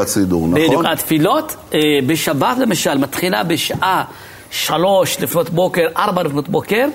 בדיוק, 0.55 0.73
נכון? 0.73 0.87
התפילות 0.87 1.57
אה, 1.75 1.79
בשבת 2.07 2.59
למשל 2.59 2.99
מתחילה 2.99 3.45
בשעה 3.45 4.05
שלוש 4.51 5.21
לפנות 5.21 5.51
בוקר, 5.51 5.87
ארבע 5.97 6.23
לפנות 6.23 6.49
בוקר, 6.49 6.87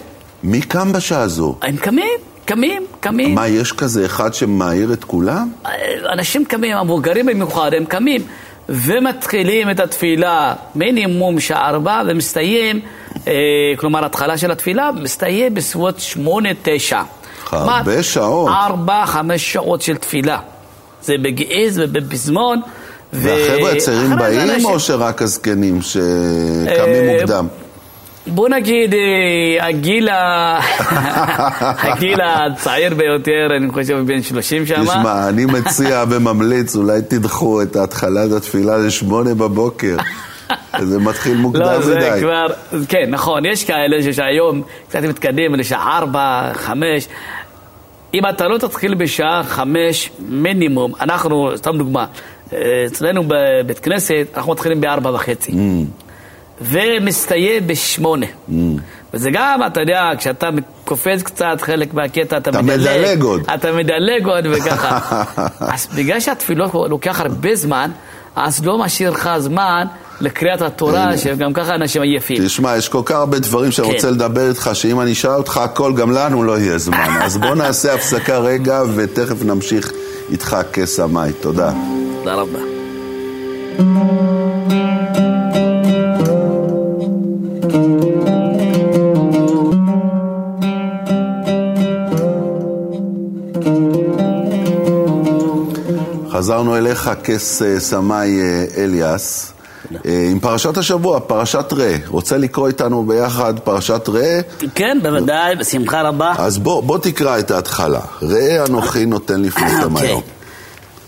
מי 0.43 0.61
קם 0.61 0.93
בשעה 0.93 1.21
הזו? 1.21 1.55
הם 1.61 1.77
קמים, 1.77 2.17
קמים, 2.45 2.85
קמים. 2.99 3.35
מה, 3.35 3.47
יש 3.47 3.71
כזה 3.71 4.05
אחד 4.05 4.33
שמעיר 4.33 4.93
את 4.93 5.03
כולם? 5.03 5.51
אנשים 6.13 6.45
קמים, 6.45 6.77
המבוגרים 6.77 7.25
במיוחד, 7.25 7.73
הם 7.73 7.85
קמים 7.85 8.21
ומתחילים 8.69 9.69
את 9.69 9.79
התפילה 9.79 10.53
מינימום 10.75 11.39
שעה 11.39 11.69
ארבע 11.69 12.01
ומסתיים, 12.07 12.79
אה, 13.27 13.33
כלומר 13.77 14.05
התחלה 14.05 14.37
של 14.37 14.51
התפילה 14.51 14.89
מסתיים 15.01 15.53
בסביבות 15.53 15.99
שמונה, 15.99 16.49
תשע. 16.63 17.01
הרבה 17.51 18.03
שעות. 18.03 18.49
ארבע, 18.49 19.05
חמש 19.05 19.53
שעות 19.53 19.81
של 19.81 19.97
תפילה. 19.97 20.39
זה 21.01 21.13
בגעז 21.23 21.79
ובפזמון. 21.83 22.61
והחבר'ה 23.21 23.71
הצעירים 23.71 24.15
באים, 24.17 24.39
אנשים- 24.39 24.65
או 24.65 24.79
שרק 24.79 25.21
הזקנים 25.21 25.81
שקמים 25.81 27.09
אה, 27.09 27.17
מוקדם? 27.19 27.47
בוא 28.27 28.49
נגיד, 28.49 28.93
אה, 28.93 29.67
הגיל, 29.67 30.09
ה... 30.09 30.59
הגיל 31.91 32.19
הצעיר 32.21 32.93
ביותר, 32.95 33.47
אני 33.57 33.71
חושב, 33.71 33.97
בן 34.05 34.21
30 34.21 34.65
שם. 34.65 34.85
תשמע, 34.85 35.29
אני 35.29 35.45
מציע 35.45 36.03
וממליץ, 36.09 36.75
אולי 36.75 37.01
תדחו 37.01 37.61
את 37.61 37.75
התחלת 37.75 38.31
התפילה 38.31 38.77
לשמונה 38.77 39.33
בבוקר. 39.33 39.97
זה 40.89 40.99
מתחיל 40.99 41.37
מוקדם 41.37 41.61
לא, 41.61 41.81
זה 41.81 41.95
מדי. 41.95 42.19
כבר, 42.21 42.47
כן, 42.87 43.05
נכון, 43.09 43.45
יש 43.45 43.63
כאלה 43.63 44.13
שהיום 44.13 44.61
קצת 44.89 44.99
מתקדם 45.03 45.55
לשעה 45.55 45.97
ארבע, 45.97 46.51
חמש. 46.53 47.07
אם 48.13 48.21
אתה 48.29 48.47
לא 48.47 48.57
תתחיל 48.57 48.95
בשעה 48.95 49.43
חמש 49.43 50.09
מינימום, 50.29 50.93
אנחנו, 51.01 51.51
סתם 51.55 51.77
דוגמה, 51.77 52.05
אצלנו 52.87 53.23
בבית 53.27 53.79
כנסת, 53.79 54.27
אנחנו 54.35 54.51
מתחילים 54.51 54.81
בארבע 54.81 55.09
וחצי. 55.09 55.51
Mm. 55.51 55.55
ומסתיים 56.61 57.67
בשמונה. 57.67 58.25
Mm. 58.25 58.53
וזה 59.13 59.29
גם, 59.33 59.59
אתה 59.67 59.79
יודע, 59.79 60.11
כשאתה 60.17 60.49
קופץ 60.85 61.21
קצת 61.23 61.57
חלק 61.61 61.93
מהקטע, 61.93 62.37
אתה 62.37 62.49
אתה 62.49 62.61
מדלג. 62.61 62.79
מדלג 62.79 63.21
עוד. 63.21 63.41
אתה 63.53 63.71
מדלג 63.71 64.25
עוד 64.25 64.45
וככה. 64.51 65.23
אז 65.73 65.87
בגלל 65.95 66.19
שהתפילות 66.19 66.73
לוקח 66.73 67.19
הרבה 67.19 67.55
זמן, 67.55 67.91
אז 68.35 68.65
לא 68.65 68.77
משאיר 68.77 69.11
לך 69.11 69.29
זמן 69.37 69.85
לקריאת 70.21 70.61
התורה, 70.61 71.17
שגם 71.17 71.53
ככה 71.53 71.75
אנשים 71.75 72.01
עייפים. 72.01 72.45
תשמע, 72.45 72.77
יש 72.77 72.89
כל 72.89 73.01
כך 73.05 73.15
הרבה 73.15 73.39
דברים 73.39 73.71
שאני 73.71 73.87
כן. 73.87 73.93
רוצה 73.93 74.11
לדבר 74.11 74.49
איתך, 74.49 74.69
שאם 74.73 75.01
אני 75.01 75.11
אשאל 75.11 75.31
אותך 75.31 75.57
הכל, 75.57 75.93
גם 75.95 76.11
לנו 76.11 76.43
לא 76.43 76.59
יהיה 76.59 76.77
זמן. 76.77 77.17
אז 77.21 77.37
בוא 77.37 77.55
נעשה 77.63 77.93
הפסקה 77.93 78.37
רגע, 78.37 78.81
ותכף 78.95 79.43
נמשיך 79.43 79.91
איתך 80.31 80.57
כסמאי. 80.73 81.33
תודה. 81.33 81.71
תודה 82.17 82.35
רבה. 82.35 82.59
חזרנו 96.29 96.77
אליך, 96.77 97.09
כס 97.23 97.61
אה, 97.61 97.79
סמאי 97.79 98.41
אה, 98.41 98.65
אליאס, 98.77 99.53
עם 100.07 100.39
פרשת 100.39 100.77
השבוע, 100.77 101.19
פרשת 101.19 101.73
ראה. 101.73 101.95
רוצה 102.07 102.37
לקרוא 102.37 102.67
איתנו 102.67 103.05
ביחד 103.05 103.59
פרשת 103.59 104.09
ראה? 104.09 104.39
כן, 104.75 104.97
בוודאי, 105.03 105.55
בשמחה 105.55 106.01
רבה. 106.01 106.33
אז 106.37 106.57
בוא, 106.57 106.83
בוא 106.83 106.97
תקרא 106.97 107.39
את 107.39 107.51
ההתחלה. 107.51 107.99
ראה 108.21 108.65
אנוכי 108.65 109.05
נותן 109.05 109.41
לפניכם 109.41 109.97
כן. 109.97 110.05
היום. 110.05 110.21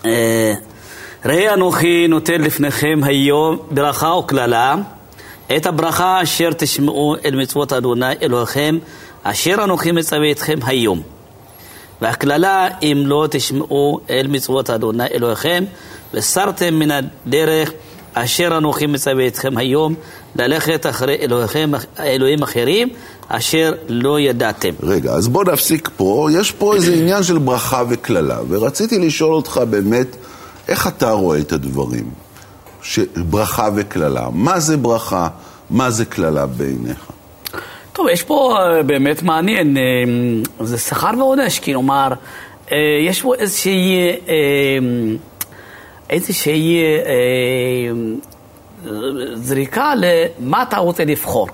אה, 0.06 0.54
ראה 1.24 1.54
אנוכי 1.54 2.06
נותן 2.08 2.40
לפניכם 2.40 3.00
היום 3.02 3.58
ברכה 3.70 4.08
וקללה, 4.12 4.76
את 5.56 5.66
הברכה 5.66 6.22
אשר 6.22 6.50
תשמעו 6.52 7.16
אל 7.24 7.36
מצוות 7.36 7.72
אדוני 7.72 8.12
אלוהיכם, 8.22 8.78
אשר 9.22 9.54
אנוכי 9.64 9.92
מצווה 9.92 10.30
אתכם 10.30 10.58
היום. 10.66 11.02
והקללה 12.02 12.68
אם 12.82 13.02
לא 13.06 13.26
תשמעו 13.30 14.00
אל 14.10 14.26
מצוות 14.26 14.70
אדוני 14.70 15.06
אלוהיכם, 15.14 15.64
וסרתם 16.14 16.74
מן 16.74 16.90
הדרך 16.90 17.72
אשר 18.24 18.58
אנוכי 18.58 18.86
מצווה 18.86 19.26
אתכם 19.26 19.58
היום, 19.58 19.94
ללכת 20.36 20.86
אחרי 20.86 21.16
אלוהיכם, 21.20 21.70
אלוהים 22.00 22.42
אחרים, 22.42 22.88
אשר 23.28 23.72
לא 23.88 24.20
ידעתם. 24.20 24.70
רגע, 24.82 25.12
אז 25.12 25.28
בוא 25.28 25.44
נפסיק 25.44 25.90
פה. 25.96 26.28
יש 26.32 26.52
פה 26.52 26.74
איזה 26.74 26.92
עניין 27.00 27.22
של 27.22 27.38
ברכה 27.38 27.82
וקללה, 27.88 28.38
ורציתי 28.48 28.98
לשאול 28.98 29.34
אותך 29.34 29.60
באמת, 29.70 30.16
איך 30.68 30.86
אתה 30.86 31.10
רואה 31.10 31.38
את 31.38 31.52
הדברים? 31.52 32.10
ש... 32.82 32.98
ברכה 33.16 33.68
וקללה. 33.76 34.28
מה 34.32 34.60
זה 34.60 34.76
ברכה? 34.76 35.28
מה 35.70 35.90
זה 35.90 36.04
קללה 36.04 36.46
בעיניך? 36.46 36.98
טוב, 37.92 38.08
יש 38.08 38.22
פה 38.22 38.56
אה, 38.60 38.82
באמת 38.82 39.22
מעניין, 39.22 39.76
אה, 39.76 39.82
זה 40.66 40.78
שכר 40.78 41.10
ועונש, 41.18 41.58
כלומר, 41.58 42.08
אה, 42.72 42.76
יש 43.08 43.22
פה 43.22 43.34
איזושהי, 43.34 44.12
איזושהי 46.10 46.78
אה, 47.06 48.90
זריקה 49.34 49.92
למה 49.96 50.62
אתה 50.62 50.76
רוצה 50.78 51.04
לבחור. 51.04 51.48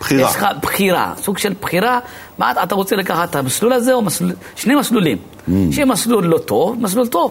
בחירה. 0.00 0.30
יש 0.30 0.36
לך 0.36 0.46
בחירה, 0.62 1.12
סוג 1.22 1.38
של 1.38 1.52
בחירה, 1.60 1.98
מה 2.38 2.52
אתה- 2.62 2.74
רוצה 2.74 2.96
לקחת 2.96 3.30
את 3.30 3.36
המסלול 3.36 3.72
הזה 3.72 3.92
או 3.94 4.02
מסלול, 4.02 4.32
שני 4.56 4.74
מסלולים. 4.74 5.16
Mm. 5.18 5.50
שיהיה 5.70 5.86
מסלול 5.86 6.24
לא 6.26 6.38
טוב, 6.38 6.76
מסלול 6.80 7.06
טוב. 7.06 7.30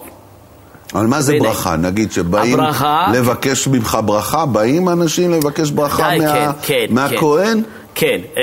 אבל 0.94 1.06
מה 1.06 1.20
זה 1.20 1.32
בעיניי. 1.32 1.48
ברכה? 1.50 1.76
נגיד 1.76 2.12
שבאים 2.12 2.60
הברכה- 2.60 3.06
לבקש 3.14 3.68
ממך 3.68 3.98
ברכה, 4.04 4.46
באים 4.46 4.88
אנשים 4.88 5.30
לבקש 5.32 5.70
ברכה 5.70 6.10
די, 6.10 6.18
מה... 6.18 6.52
כן, 6.62 6.86
כן, 6.86 6.94
מהכהן? 6.94 7.62
כן, 7.94 8.18
אה, 8.36 8.42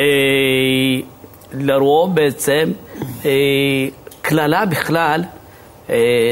לרוב 1.54 2.16
בעצם, 2.16 2.72
אה, 3.26 3.30
קללה 4.22 4.66
בכלל, 4.66 5.24
אה, 5.24 5.28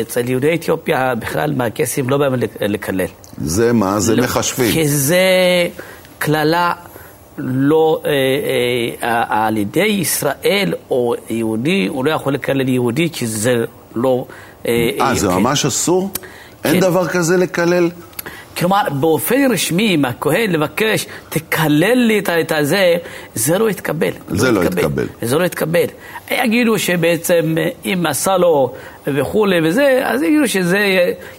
אצל 0.01 0.29
יהודי 0.29 0.53
אתיופיה 0.55 1.15
בכלל 1.15 1.53
מהקייסים 1.55 2.10
לא 2.10 2.17
באים 2.17 2.33
לק- 2.33 2.62
לקלל. 2.62 3.05
זה 3.38 3.74
מה? 3.74 4.00
זה 4.00 4.15
לא, 4.15 4.24
מחשבים. 4.24 4.72
כי 4.74 4.88
זה 4.88 5.17
קללה 6.19 6.74
לא, 7.38 8.01
אה, 8.05 8.12
אה, 9.10 9.48
על 9.48 9.57
ידי 9.57 9.79
ישראל 9.86 10.74
או 10.89 11.13
יהודי, 11.29 11.88
הוא 11.88 12.05
לא 12.05 12.12
יכול 12.12 12.33
לקלל 12.33 12.69
יהודי 12.69 13.10
כי 13.13 13.27
זה 13.27 13.55
לא... 13.95 14.25
אה, 14.67 14.72
זה 15.15 15.27
כן. 15.27 15.33
ממש 15.33 15.65
אסור? 15.65 16.10
אין 16.63 16.74
כן. 16.74 16.79
דבר 16.79 17.07
כזה 17.07 17.38
לקלל? 17.38 17.89
כלומר, 18.57 18.81
באופן 18.91 19.51
רשמי, 19.51 19.98
מהכהן 19.98 20.51
לבקש, 20.51 21.05
תקלל 21.29 21.93
לי 21.95 22.19
את- 22.19 22.29
את 22.29 22.51
הזה, 22.51 22.95
זה 23.36 23.57
לא 23.57 23.69
יתקבל. 23.69 24.12
זה 24.27 24.51
לא 24.51 24.63
יתקבל. 24.63 25.07
זה 25.22 25.38
לא 25.38 25.43
יתקבל. 25.45 25.86
יגידו 26.31 26.79
שבעצם, 26.79 27.55
אם 27.86 28.03
עשה 28.10 28.38
לו 28.38 28.74
וכולי 29.07 29.55
וזה, 29.69 30.01
אז 30.03 30.22
יגידו 30.22 30.48
שזה 30.48 30.79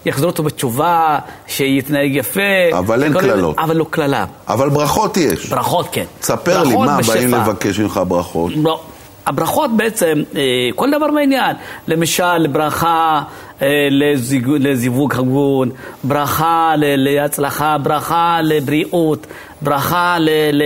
יחזור 0.07 0.31
אותו 0.31 0.43
בתשובה, 0.43 1.19
שיתנהג 1.47 2.15
יפה. 2.15 2.41
אבל 2.79 3.03
אין 3.05 3.13
קללות. 3.21 3.59
אבל 3.59 3.77
לא 3.77 3.87
קללה. 3.91 4.25
אבל 4.49 4.69
ברכות 4.69 5.17
יש. 5.17 5.47
ברכות 5.49 5.89
כן. 5.93 6.05
תספר 6.21 6.63
לי, 6.63 6.77
מה 6.77 6.87
באים 6.87 7.31
בשפע. 7.31 7.39
לבקש 7.49 7.79
ממך 7.81 8.01
ברכות? 8.09 8.53
לא. 8.57 8.81
הברכות 9.27 9.71
בעצם, 9.77 10.23
אה, 10.37 10.41
כל 10.75 10.91
דבר 10.91 11.07
בעניין. 11.15 11.57
למשל, 11.89 12.47
ברכה 12.47 13.23
אה, 13.63 13.67
לזיג- 13.91 14.49
לזיווג 14.61 15.15
הגון, 15.15 15.71
ברכה 16.05 16.73
להצלחה, 16.79 17.77
ברכה 17.79 18.39
לבריאות, 18.43 19.27
ברכה 19.63 20.17
ל... 20.21 20.29
ל... 20.53 20.63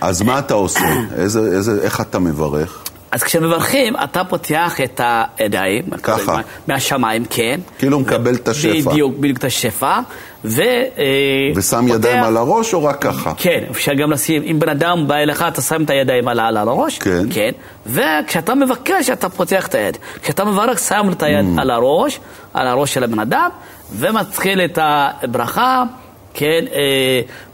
אז 0.00 0.22
מה 0.22 0.38
אתה 0.38 0.54
עושה? 0.54 0.80
איזה, 1.16 1.40
איזה, 1.40 1.82
איך 1.82 2.00
אתה 2.00 2.18
מברך? 2.18 2.82
אז 3.10 3.22
כשמברכים, 3.22 3.94
אתה 4.04 4.24
פותח 4.24 4.80
את 4.84 5.00
הידיים. 5.38 5.84
ככה. 6.02 6.40
מהשמיים, 6.66 7.24
כן. 7.30 7.60
כאילו 7.78 8.00
מקבל 8.00 8.34
את 8.34 8.48
השפע. 8.48 8.90
בדיוק, 8.90 9.14
בדיוק 9.18 9.38
את 9.38 9.44
השפע. 9.44 10.00
ו... 10.44 10.62
אה, 10.62 11.04
ושם 11.56 11.80
פותח... 11.86 11.94
ידיים 11.94 12.24
על 12.24 12.36
הראש 12.36 12.74
או 12.74 12.84
רק 12.84 13.02
ככה? 13.02 13.32
כן, 13.36 13.64
אפשר 13.70 13.94
גם 13.94 14.10
לשים, 14.10 14.42
אם 14.42 14.58
בן 14.58 14.68
אדם 14.68 15.08
בא 15.08 15.14
אליך, 15.14 15.44
אתה 15.48 15.62
שם 15.62 15.82
את 15.82 15.90
הידיים 15.90 16.28
על, 16.28 16.40
על 16.40 16.56
הראש. 16.56 16.98
כן. 16.98 17.26
כן. 17.30 17.50
וכשאתה 17.86 18.54
מבקש, 18.54 19.10
אתה 19.10 19.28
פותח 19.28 19.66
את 19.66 19.74
היד. 19.74 19.98
כשאתה 20.22 20.44
מברך, 20.44 20.78
שם 20.78 21.08
את 21.12 21.22
היד 21.22 21.46
mm. 21.56 21.60
על 21.60 21.70
הראש, 21.70 22.20
על 22.54 22.66
הראש 22.66 22.94
של 22.94 23.04
הבן 23.04 23.18
אדם, 23.18 23.48
ומתחיל 23.92 24.60
את 24.60 24.78
הברכה. 24.82 25.84
כן, 26.38 26.64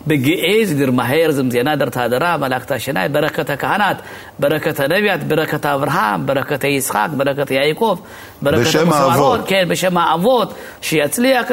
בגאי 0.06 0.66
זה 0.66 0.86
מהר, 0.90 1.30
זה 1.30 1.42
מזיינה 1.42 1.76
דרת 1.76 1.96
הדרה, 1.96 2.36
מלאכת 2.36 2.70
השנה, 2.70 3.08
ברכת 3.08 3.50
הכהנת, 3.50 3.96
ברכת 4.38 4.80
הנביאת, 4.80 5.28
ברכת 5.28 5.66
אברהם, 5.66 6.26
ברכת 6.26 6.64
יצחק, 6.64 7.08
ברכת 7.16 7.50
יעקב, 7.50 7.98
ברכת 8.42 8.80
האבות. 8.92 9.40
כן, 9.46 9.66
בשם 9.68 9.96
האבות, 9.96 10.54
שיצליח, 10.80 11.46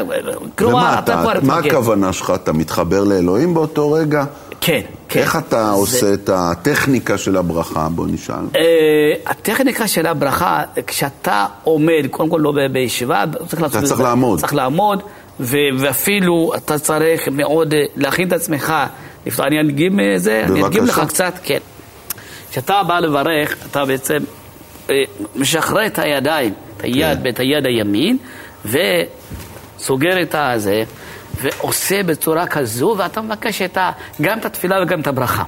כלומר, 0.58 1.00
אתה 1.00 1.18
כבר... 1.22 1.34
מה 1.44 1.58
הכוונה 1.58 2.14
שלך? 2.14 2.34
אתה 2.36 2.54
מתחבר 2.54 3.04
לאלוהים 3.04 3.54
באותו 3.54 3.92
רגע? 3.92 4.24
כן, 4.62 4.82
כן. 5.10 5.20
איך 5.20 5.36
אתה 5.36 5.64
זה... 5.66 5.72
עושה 5.72 6.14
את 6.14 6.30
הטכניקה 6.34 7.18
של 7.18 7.38
הברכה? 7.38 7.88
בוא 7.90 8.08
נשאל. 8.08 8.36
Uh, 8.54 8.58
הטכניקה 9.26 9.88
של 9.88 10.06
הברכה, 10.08 10.64
כשאתה 10.88 11.46
עומד, 11.64 12.06
קודם 12.12 12.30
כל 12.30 12.40
לא 12.42 12.54
בישיבה, 12.72 13.24
צריך 13.48 13.64
אתה 13.64 13.82
צריך 13.82 14.02
לעמוד. 14.02 14.40
צריך 14.40 14.54
לעמוד. 14.54 15.02
ואפילו 15.40 16.52
אתה 16.58 16.80
צריך 16.80 17.28
מאוד 17.28 17.74
אה, 17.74 17.84
להכין 17.96 18.28
את 18.28 18.34
עצמך. 18.34 18.74
אני 19.40 19.62
אדגים 19.62 20.00
אה, 20.00 20.18
זה, 20.18 20.44
אני 20.46 20.66
אדגים 20.66 20.86
לך 20.86 21.02
קצת, 21.08 21.34
כן. 21.44 21.60
כשאתה 22.52 22.84
בא 22.84 23.00
לברך, 23.00 23.56
אתה 23.72 23.86
בעצם 23.86 24.18
אה, 24.90 25.04
משחרר 25.36 25.86
את 25.86 26.00
הידיים, 26.00 26.54
את 26.78 26.84
היד, 26.84 27.20
כן. 27.24 27.30
את 27.30 27.40
היד 27.40 27.66
הימין, 27.66 28.18
וסוגר 28.66 30.22
את 30.22 30.36
הזה, 30.38 30.84
ועושה 31.42 32.04
בצורה 32.04 32.48
כזו, 32.48 32.96
ואתה 32.98 33.22
מבקש 33.22 33.62
את 33.62 33.78
ה, 33.78 33.92
גם 34.22 34.40
את 34.40 34.46
התפילה 34.46 34.84
וגם 34.84 35.02
את 35.02 35.08
הברכה. 35.08 35.44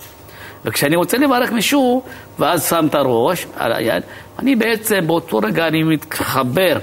וכשאני 0.66 0.96
רוצה 0.96 1.18
לברך 1.18 1.52
מישהו, 1.52 2.04
ואז 2.40 2.70
שם 2.70 2.88
את 2.90 2.96
הראש 2.96 3.48
על 3.58 3.74
היד, 3.74 4.04
אני 4.40 4.56
בעצם 4.56 5.08
באותו 5.08 5.38
רגע 5.38 5.68
אני 5.68 5.84
מתחבר 5.84 6.78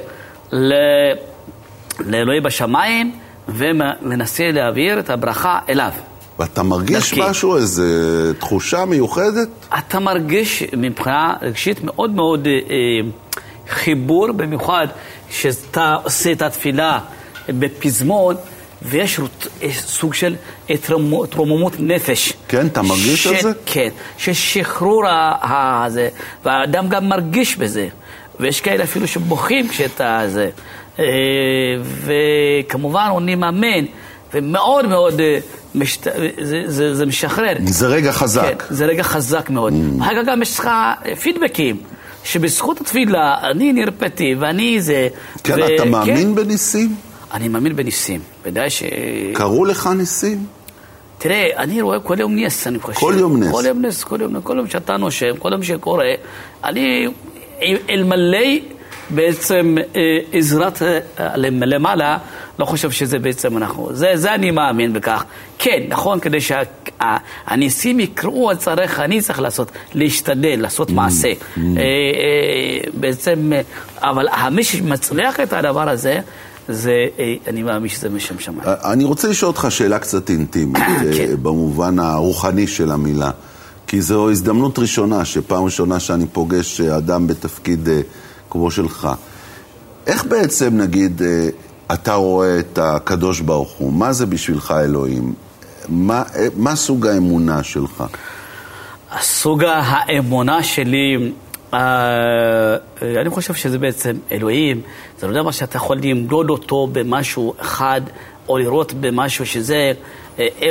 ל... 0.52 0.72
לאלוהי 1.98 2.40
בשמיים 2.40 3.12
ומנסה 3.48 4.50
להעביר 4.52 4.98
את 4.98 5.10
הברכה 5.10 5.58
אליו. 5.68 5.92
ואתה 6.38 6.62
מרגיש 6.62 7.14
דרכי. 7.14 7.30
משהו, 7.30 7.56
איזו 7.56 7.82
תחושה 8.38 8.84
מיוחדת? 8.84 9.48
אתה 9.78 9.98
מרגיש 9.98 10.62
מבחינה 10.76 11.34
רגשית 11.42 11.84
מאוד 11.84 12.10
מאוד 12.10 12.46
אה, 12.46 12.74
חיבור, 13.68 14.32
במיוחד 14.32 14.86
שאתה 15.30 15.96
עושה 16.02 16.32
את 16.32 16.42
התפילה 16.42 16.98
בפזמון, 17.48 18.36
ויש 18.82 19.20
סוג 19.72 20.14
של 20.14 20.36
התרוממות 20.70 21.72
נפש. 21.78 22.32
כן, 22.48 22.66
אתה 22.66 22.82
מרגיש 22.82 23.24
ש... 23.24 23.26
את 23.26 23.42
זה? 23.42 23.52
כן, 23.66 23.88
ששחרור 24.18 25.04
הזה, 25.08 26.08
והאדם 26.44 26.88
גם 26.88 27.08
מרגיש 27.08 27.56
בזה. 27.56 27.88
ויש 28.40 28.60
כאלה 28.60 28.84
אפילו 28.84 29.06
שבוכים 29.06 29.68
כשאתה 29.68 30.22
זה. 30.26 30.50
אה, 30.98 31.04
וכמובן 32.04 33.06
עונים 33.10 33.44
אמן, 33.44 33.84
ומאוד 34.34 34.86
מאוד 34.86 35.20
אה, 35.20 35.38
משת... 35.74 36.06
זה, 36.42 36.62
זה, 36.66 36.94
זה 36.94 37.06
משחרר. 37.06 37.52
זה 37.66 37.86
רגע 37.86 38.12
חזק. 38.12 38.62
כן, 38.68 38.74
זה 38.74 38.86
רגע 38.86 39.02
חזק 39.02 39.50
מאוד. 39.50 39.72
Mm. 39.72 40.02
אחר 40.02 40.10
כך 40.14 40.28
גם 40.28 40.42
יש 40.42 40.58
לך 40.58 40.70
פידבקים. 41.22 41.76
שבזכות 42.24 42.80
התפילה 42.80 43.50
אני 43.50 43.72
נרפאתי 43.72 44.34
ואני 44.38 44.80
זה... 44.80 45.08
כן, 45.44 45.54
ו... 45.60 45.74
אתה 45.74 45.84
מאמין 45.84 46.16
כן, 46.16 46.34
בניסים? 46.34 46.94
אני 47.32 47.48
מאמין 47.48 47.76
בניסים, 47.76 48.20
ודאי 48.44 48.70
ש... 48.70 48.82
קראו 49.34 49.64
לך 49.64 49.86
ניסים? 49.96 50.46
תראה, 51.18 51.48
אני 51.56 51.82
רואה 51.82 52.00
כל 52.00 52.20
יום 52.20 52.36
נס, 52.36 52.66
אני 52.66 52.78
חושב. 52.78 53.00
כל 53.00 53.14
יום 53.18 53.42
נס. 53.42 53.50
כל 53.52 53.62
יום 53.66 53.84
נס, 53.84 54.04
כל 54.04 54.20
יום, 54.20 54.40
כל 54.40 54.56
יום 54.56 54.68
שאתה 54.68 54.96
נושם, 54.96 55.36
כל 55.38 55.52
יום 55.52 55.62
שקורה, 55.62 56.04
אני 56.64 57.06
אלמלא 57.90 58.46
בעצם 59.10 59.76
אה, 59.96 60.18
עזרת 60.32 60.82
אה, 60.82 61.36
למעלה, 61.36 62.18
לא 62.58 62.64
חושב 62.64 62.90
שזה 62.90 63.18
בעצם 63.18 63.56
אנחנו. 63.56 63.88
זה, 63.92 64.12
זה 64.14 64.34
אני 64.34 64.50
מאמין 64.50 64.92
בכך. 64.92 65.24
כן, 65.58 65.82
נכון, 65.88 66.20
כדי 66.20 66.38
שהניסים 66.40 68.00
יקראו, 68.00 68.56
צריך, 68.58 69.00
אני 69.00 69.20
צריך 69.20 69.40
לעשות, 69.40 69.72
להשתדל, 69.94 70.60
לעשות 70.60 70.90
mm, 70.90 70.92
מעשה. 70.92 71.32
Mm. 71.32 71.58
אה, 71.60 72.90
בעצם, 72.94 73.52
אבל 73.98 74.26
מי 74.50 74.64
שמצליח 74.64 75.40
את 75.40 75.52
הדבר 75.52 75.88
הזה, 75.88 76.20
זה, 76.68 76.92
אני 77.46 77.62
מאמין 77.62 77.88
שזה 77.88 78.08
משם 78.08 78.38
שמיים. 78.38 78.68
אני 78.84 79.04
רוצה 79.04 79.28
לשאול 79.28 79.48
אותך 79.48 79.66
שאלה 79.70 79.98
קצת 79.98 80.30
אינטימית, 80.30 80.82
כן. 81.16 81.34
במובן 81.42 81.98
הרוחני 81.98 82.66
של 82.66 82.90
המילה. 82.90 83.30
כי 83.90 84.02
זו 84.02 84.30
הזדמנות 84.30 84.78
ראשונה, 84.78 85.24
שפעם 85.24 85.64
ראשונה 85.64 86.00
שאני 86.00 86.26
פוגש 86.26 86.80
אדם 86.80 87.26
בתפקיד 87.26 87.88
כמו 88.50 88.70
שלך. 88.70 89.08
איך 90.06 90.24
בעצם, 90.24 90.76
נגיד, 90.76 91.22
אה, 91.22 91.48
אתה 91.94 92.14
רואה 92.14 92.58
את 92.58 92.78
הקדוש 92.82 93.40
ברוך 93.40 93.72
הוא? 93.72 93.92
מה 93.92 94.12
זה 94.12 94.26
בשבילך 94.26 94.74
אלוהים? 94.84 95.34
מה, 95.88 96.22
אה, 96.36 96.46
מה 96.56 96.76
סוג 96.76 97.06
האמונה 97.06 97.62
שלך? 97.62 98.04
סוג 99.20 99.64
האמונה 99.64 100.62
שלי, 100.62 101.32
אה, 101.74 102.76
אני 103.02 103.30
חושב 103.30 103.54
שזה 103.54 103.78
בעצם 103.78 104.16
אלוהים. 104.32 104.80
זה 105.18 105.26
לא 105.26 105.42
דבר 105.42 105.50
שאתה 105.50 105.76
יכול 105.76 105.98
למדוד 106.02 106.50
אותו 106.50 106.88
במשהו 106.92 107.54
אחד, 107.60 108.00
או 108.48 108.58
לראות 108.58 108.92
במשהו 108.92 109.46
שזה, 109.46 109.92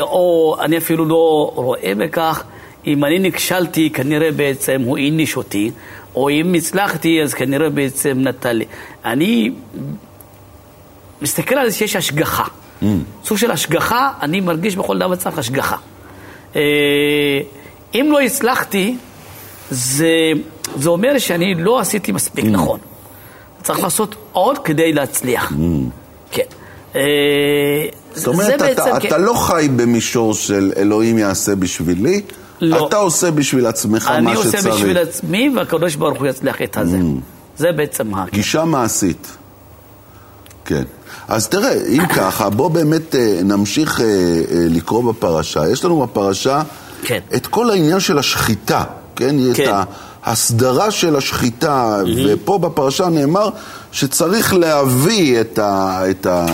או 0.02 0.56
אני 0.62 0.78
אפילו 0.78 1.06
לא 1.06 1.52
רואה 1.56 1.94
בכך. 1.98 2.44
אם 2.88 3.06
אני 3.06 3.20
נכשלתי, 3.20 3.90
כנראה 3.90 4.32
בעצם 4.32 4.82
הוא 4.86 4.98
העניש 4.98 5.38
אותי. 5.38 5.72
או 6.16 6.30
אם 6.30 6.54
הצלחתי, 6.54 7.22
אז 7.24 7.34
כנראה 7.34 7.70
בעצם 7.70 8.18
נתן 8.18 8.56
לי. 8.56 8.66
אני 9.06 9.52
מסתכל 11.22 11.56
על 11.56 11.70
זה 11.70 11.78
שיש 11.78 11.96
השגחה. 11.96 12.44
Mm. 12.44 12.86
סוג 13.24 13.38
של 13.38 13.52
השגחה, 13.52 14.12
אני 14.22 14.40
מרגיש 14.40 14.76
בכל 14.76 14.98
דבר 14.98 15.16
צריך 15.16 15.38
השגחה. 15.38 15.76
אה, 16.56 16.62
אם 17.96 18.10
לא 18.12 18.20
הצלחתי, 18.20 18.96
זה, 19.72 20.32
זה 20.76 20.90
אומר 20.90 21.18
שאני 21.18 21.56
לא 21.56 21.80
עשיתי 21.80 22.12
מספיק 22.12 22.46
mm. 22.46 22.48
נכון. 22.48 22.80
צריך 23.64 23.84
לעשות 23.84 24.16
עוד 24.32 24.58
כדי 24.58 24.94
להצליח. 24.94 25.52
Mm. 25.52 25.56
כן. 26.32 26.44
אה, 26.96 27.02
זאת 28.14 28.28
אומרת, 28.28 28.56
אתה, 28.56 28.66
בעצם, 28.66 28.98
אתה 28.98 29.10
כן. 29.10 29.22
לא 29.22 29.34
חי 29.34 29.68
במישור 29.76 30.34
של 30.34 30.72
אלוהים 30.78 31.18
יעשה 31.18 31.56
בשבילי, 31.56 32.22
לא. 32.62 32.88
אתה 32.88 32.98
עושה 32.98 33.32
בשביל 33.32 33.66
עצמך 33.66 34.08
מה 34.08 34.36
שצריך. 34.36 34.56
אני 34.56 34.58
עושה 34.58 34.72
בשביל 34.72 34.98
עצמי, 34.98 35.52
והקדוש 35.56 35.96
ברוך 35.96 36.20
הוא 36.20 36.28
יצליח 36.28 36.62
את 36.62 36.78
הזה. 36.78 36.98
Mm. 36.98 37.58
זה 37.58 37.72
בעצם 37.72 38.14
ה... 38.14 38.26
גישה 38.32 38.66
מעשית. 38.66 39.38
כן. 40.66 40.84
אז 41.28 41.48
תראה, 41.48 41.74
אם 41.88 42.08
ככה, 42.18 42.50
בוא 42.50 42.70
באמת 42.70 43.16
אה, 43.16 43.40
נמשיך 43.44 44.02
אה, 44.02 44.06
אה, 44.06 44.12
לקרוא 44.52 45.14
בפרשה. 45.14 45.70
יש 45.70 45.86
לנו 45.86 46.00
בפרשה 46.02 46.62
כן. 47.04 47.20
את 47.36 47.48
כל 47.48 47.70
העניין 47.70 48.00
של 48.00 48.18
השחיטה, 48.18 48.84
כן? 49.16 49.36
כן. 49.54 49.64
את 49.64 49.88
ההסדרה 50.24 50.92
של 50.92 51.16
השחיטה, 51.16 52.02
mm-hmm. 52.04 52.10
ופה 52.28 52.58
בפרשה 52.58 53.10
נאמר 53.10 53.50
שצריך 53.92 54.54
להביא 54.54 55.42
את, 55.42 55.60
ה, 55.60 56.02
את 56.10 56.26
ה, 56.26 56.46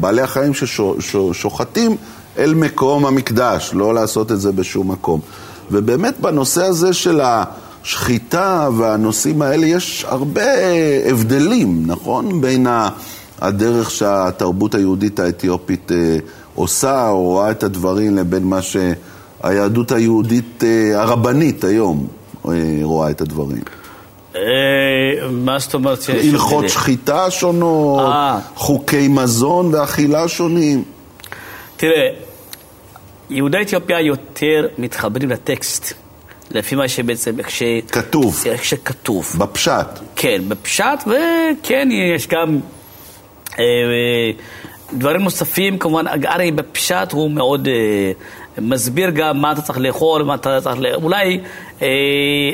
בעלי 0.00 0.22
החיים 0.22 0.52
ששוחטים 1.00 1.96
אל 2.38 2.54
מקום 2.54 3.06
המקדש, 3.06 3.70
לא 3.74 3.94
לעשות 3.94 4.32
את 4.32 4.40
זה 4.40 4.52
בשום 4.52 4.90
מקום. 4.90 5.20
ובאמת 5.70 6.20
בנושא 6.20 6.64
הזה 6.64 6.92
של 6.92 7.20
השחיטה 7.22 8.68
והנושאים 8.76 9.42
האלה 9.42 9.66
יש 9.66 10.04
הרבה 10.08 10.50
הבדלים, 11.10 11.82
נכון? 11.86 12.40
בין 12.40 12.66
הדרך 13.40 13.90
שהתרבות 13.90 14.74
היהודית 14.74 15.20
האתיופית 15.20 15.92
אה, 15.92 16.16
עושה 16.54 17.08
או 17.08 17.22
רואה 17.22 17.50
את 17.50 17.62
הדברים 17.62 18.16
לבין 18.16 18.44
מה 18.44 18.58
שהיהדות 18.62 19.92
היהודית 19.92 20.64
אה, 20.64 21.02
הרבנית 21.02 21.64
היום 21.64 22.06
אה, 22.48 22.52
רואה 22.82 23.10
את 23.10 23.20
הדברים. 23.20 23.62
מה 25.30 25.58
זאת 25.58 25.74
אומרת? 25.74 25.98
הלכות 26.08 26.68
שחיטה 26.68 27.30
שונות, 27.30 28.12
חוקי 28.54 29.08
מזון 29.08 29.74
ואכילה 29.74 30.28
שונים. 30.28 30.84
תראה, 31.80 32.08
יהודי 33.30 33.62
אתיופיה 33.62 34.00
יותר 34.00 34.68
מתחברים 34.78 35.30
לטקסט, 35.30 35.94
לפי 36.50 36.74
מה 36.74 36.88
שבעצם, 36.88 37.38
איך 37.38 37.50
ש... 37.50 37.62
כתוב. 37.92 38.42
איך 38.46 38.64
שכתוב. 38.64 39.34
בפשט. 39.38 39.86
כן, 40.16 40.42
בפשט, 40.48 40.98
וכן, 41.06 41.88
יש 42.16 42.26
גם 42.26 42.60
אה, 43.58 43.64
דברים 44.92 45.20
נוספים, 45.20 45.78
כמובן, 45.78 46.04
הרי 46.06 46.50
בפשט 46.50 47.12
הוא 47.12 47.30
מאוד, 47.30 47.68
אה, 47.68 48.12
מסביר 48.58 49.10
גם 49.10 49.40
מה 49.40 49.52
אתה 49.52 49.62
צריך 49.62 49.78
לאכול, 49.78 50.22
מה 50.22 50.34
אתה 50.34 50.60
צריך 50.60 50.78
לאכול. 50.78 51.04
אולי 51.04 51.40
אה, 51.82 51.88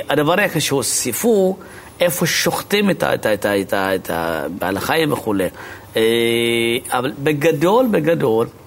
הדבר 0.08 0.40
היחיד 0.40 0.62
שהוסיפו, 0.62 1.56
איפה 2.00 2.26
שוחטים 2.26 2.90
את, 2.90 3.02
את, 3.02 3.26
את, 3.26 3.46
את, 3.46 3.74
את 3.74 4.10
הבעל 4.12 4.76
החיים 4.76 5.12
וכולי. 5.12 5.48
אה, 5.96 6.02
אבל 6.90 7.12
בגדול, 7.22 7.86
בגדול, 7.90 8.46
אה, 8.46 8.65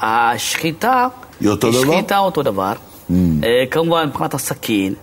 השחיטה 0.00 1.06
היא 1.40 1.48
אותו 1.48 1.66
היא 1.66 1.82
דבר? 1.84 1.92
שחיטה 1.94 2.18
אותו 2.18 2.42
דבר. 2.42 2.72
Mm. 2.72 3.12
אה, 3.44 3.64
כמובן 3.70 4.06
מבחינת 4.08 4.34
הסכין. 4.34 4.94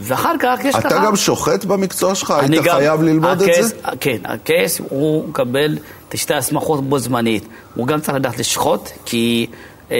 ואחר 0.00 0.32
כך 0.40 0.58
יש 0.64 0.74
לך... 0.74 0.86
אתה 0.86 0.98
גם 1.04 1.16
שוחט 1.16 1.64
במקצוע 1.64 2.14
שלך? 2.14 2.30
היית 2.30 2.50
גם- 2.62 2.76
חייב 2.76 3.02
ללמוד 3.02 3.42
את 3.42 3.48
הקייס- 3.48 3.66
זה? 3.66 3.74
כן, 4.00 4.16
הקייס 4.24 4.80
הוא 4.88 5.28
מקבל 5.28 5.78
את 6.08 6.18
שתי 6.18 6.34
הסמכות 6.34 6.84
בו 6.88 6.98
זמנית. 6.98 7.44
הוא 7.74 7.86
גם 7.86 8.00
צריך 8.00 8.14
לדעת 8.14 8.38
לשחוט, 8.38 8.88
כי 9.04 9.46
אה, 9.90 9.96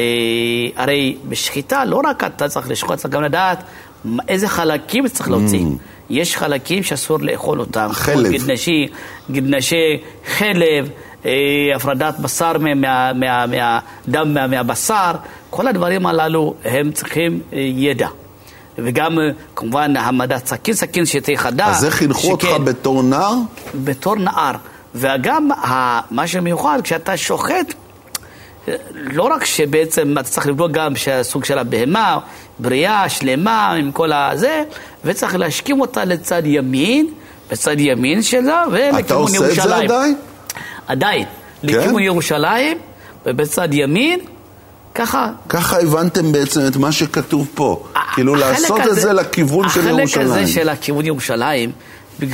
הרי 0.76 1.16
בשחיטה 1.28 1.84
לא 1.84 2.00
רק 2.04 2.24
אתה 2.24 2.48
צריך 2.48 2.70
לשחוט, 2.70 2.98
צריך 2.98 3.14
גם 3.14 3.22
לדעת 3.22 3.62
איזה 4.28 4.48
חלקים 4.48 5.08
צריך 5.08 5.30
להוציא. 5.30 5.64
יש 6.10 6.36
חלקים 6.36 6.82
שאסור 6.82 7.18
לאכול 7.20 7.60
אותם. 7.60 7.88
Mm. 7.90 7.92
חלב. 7.92 8.32
גדנשי, 8.32 8.86
גדנשי 9.30 9.98
חלב, 10.26 10.88
אה, 10.88 10.90
הפרדת 11.76 12.18
בשר 12.18 12.52
מה- 12.58 12.74
מה- 12.74 13.12
מה- 13.12 13.44
מהדם 13.46 14.34
מה- 14.34 14.46
מהבשר, 14.46 15.12
כל 15.50 15.66
הדברים 15.68 16.06
הללו 16.06 16.54
הם 16.64 16.92
צריכים 16.92 17.40
אה, 17.52 17.58
ידע. 17.58 18.08
וגם 18.78 19.18
אה, 19.18 19.24
כמובן 19.56 19.96
העמדת 19.96 20.46
סכין, 20.46 20.74
סכין 20.74 21.06
שתהיה 21.06 21.38
חדה. 21.38 21.66
אז 21.66 21.80
זה 21.80 21.90
חינכו 21.90 22.30
אותך 22.30 22.48
בתור 22.64 23.02
נער? 23.02 23.34
בתור 23.74 24.16
נער. 24.16 24.54
וגם 24.94 25.48
מה 26.10 26.26
שמיוחד, 26.26 26.78
כשאתה 26.84 27.16
שוחט, 27.16 27.74
לא 28.94 29.22
רק 29.22 29.44
שבעצם 29.44 30.12
אתה 30.20 30.28
צריך 30.28 30.46
לבדוק 30.46 30.70
גם 30.70 30.96
שהסוג 30.96 31.44
של 31.44 31.58
הבהמה, 31.58 32.18
בריאה, 32.58 33.08
שלמה, 33.08 33.72
עם 33.72 33.92
כל 33.92 34.12
הזה, 34.12 34.62
וצריך 35.04 35.36
להשכים 35.36 35.80
אותה 35.80 36.04
לצד 36.04 36.42
ימין, 36.44 37.06
בצד 37.50 37.80
ימין 37.80 38.22
שלה, 38.22 38.64
ולכיוון 38.72 39.00
אתה 39.00 39.14
ירושלים. 39.14 39.42
עושה 39.50 39.62
את 39.62 39.68
זה 39.68 39.76
עדיין? 39.76 40.16
עדיין. 40.88 41.24
כן? 41.24 41.68
לכיוון 41.68 42.02
ירושלים, 42.02 42.78
ובצד 43.26 43.68
ימין, 43.74 44.20
ככה. 44.94 45.30
ככה 45.48 45.80
הבנתם 45.80 46.32
בעצם 46.32 46.60
את 46.66 46.76
מה 46.76 46.92
שכתוב 46.92 47.48
פה. 47.54 47.84
כאילו 48.14 48.34
החלק 48.36 48.46
לעשות 48.60 48.80
את 48.80 48.86
הזה- 48.86 49.00
זה 49.00 49.12
לכיוון 49.12 49.68
של 49.68 49.80
החלק 49.80 49.98
ירושלים. 49.98 50.26
הזה 50.30 50.46
של 50.46 50.68
הכיוון 50.68 51.06
ירושלים, 51.06 51.72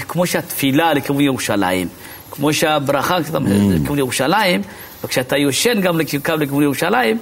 כמו 0.09 0.27
שהתפילה 0.27 0.95
לכיוון 0.95 1.21
ירושלים, 1.21 1.89
כמו 2.31 2.53
שהברכה 2.53 3.17
Mm. 3.17 3.21
לכיוון 3.75 3.99
ירושלים, 3.99 4.63
וכשאתה 5.05 5.37
יושן 5.37 5.81
גם 5.81 5.99
לקו 5.99 6.33
לכיוון 6.39 6.63
ירושלים, 6.63 7.19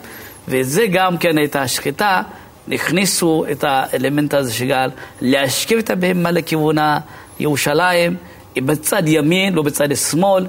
וזה 0.48 0.86
גם 0.92 1.18
כן 1.18 1.44
את 1.44 1.56
השחיטה, 1.56 2.22
הכניסו 2.72 3.44
את 3.52 3.64
האלמנט 3.68 4.34
הזה 4.34 4.52
שגל, 4.52 4.90
להשכיב 5.20 5.78
את 5.78 5.90
הבהמה 5.90 6.30
לכיוון 6.30 6.76
ירושלים, 7.40 8.16
בצד 8.56 9.02
ימין, 9.06 9.54
לא 9.54 9.62
בצד 9.62 9.96
שמאל, 9.96 10.46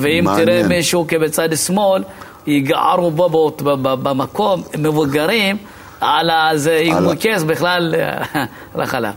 ואם 0.00 0.24
מעניין. 0.24 0.46
תראה 0.46 0.68
מישהו 0.68 1.04
כבצד 1.08 1.48
שמאל, 1.56 2.02
יגערו 2.46 3.10
בו 3.10 3.56
במקום, 3.82 4.62
מבוגרים, 4.78 5.56
על 6.00 6.30
הזה, 6.30 6.76
אם 6.76 6.94
על 6.94 7.04
הוא 7.04 7.12
ה- 7.12 7.16
כס 7.16 7.42
בכלל, 7.42 7.94
עליו. 8.74 9.12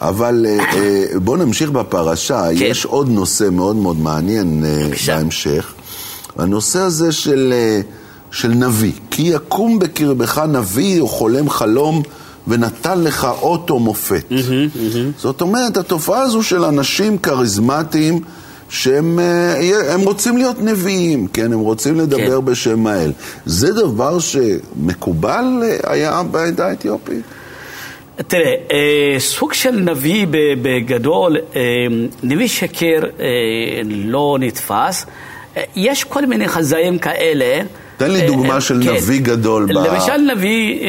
אבל 0.00 0.46
אה, 0.48 0.58
אה, 0.74 1.04
בואו 1.18 1.36
נמשיך 1.36 1.70
בפרשה, 1.70 2.42
כן. 2.58 2.64
יש 2.64 2.84
עוד 2.84 3.08
נושא 3.08 3.48
מאוד 3.52 3.76
מאוד 3.76 3.96
מעניין 4.00 4.64
אה, 4.64 4.84
בבקשה. 4.86 5.16
בהמשך. 5.16 5.72
הנושא 6.38 6.78
הזה 6.78 7.12
של, 7.12 7.54
של 8.30 8.48
נביא. 8.48 8.92
כי 9.10 9.22
יקום 9.22 9.78
בקרבך 9.78 10.38
נביא 10.48 11.00
או 11.00 11.08
חולם 11.08 11.50
חלום 11.50 12.02
ונתן 12.48 13.00
לך 13.00 13.28
אות 13.40 13.70
או 13.70 13.78
מופת. 13.80 14.24
זאת 15.18 15.40
אומרת, 15.40 15.76
התופעה 15.76 16.20
הזו 16.20 16.42
של 16.42 16.64
אנשים 16.64 17.18
כריזמטיים 17.18 18.20
שהם 18.68 19.18
אה, 19.18 19.94
הם 19.94 20.00
רוצים 20.00 20.36
להיות 20.36 20.62
נביאים, 20.62 21.26
כן? 21.26 21.52
הם 21.52 21.58
רוצים 21.58 22.00
לדבר 22.00 22.40
כן. 22.40 22.44
בשם 22.44 22.86
האל. 22.86 23.12
זה 23.46 23.72
דבר 23.72 24.18
שמקובל 24.18 25.44
אה, 25.62 25.92
היה 25.92 26.22
בעדה 26.30 26.66
האתיופית? 26.68 27.22
תראה, 28.26 28.54
אה, 28.72 29.16
סוג 29.18 29.52
של 29.52 29.70
נביא 29.70 30.26
ב- 30.30 30.54
בגדול, 30.62 31.36
נביא 32.22 32.48
שקר 32.48 33.00
לא 33.86 34.36
נתפס. 34.40 35.06
יש 35.76 36.04
כל 36.04 36.26
מיני 36.26 36.48
חזאים 36.48 36.98
כאלה. 36.98 37.60
תן 37.96 38.10
לי 38.10 38.26
דוגמה 38.26 38.60
של 38.60 38.82
כן. 38.84 38.94
נביא 38.94 39.20
גדול 39.20 39.66
ב- 39.66 39.70
למשל 39.70 40.16
נביא 40.34 40.80
אה, 40.80 40.86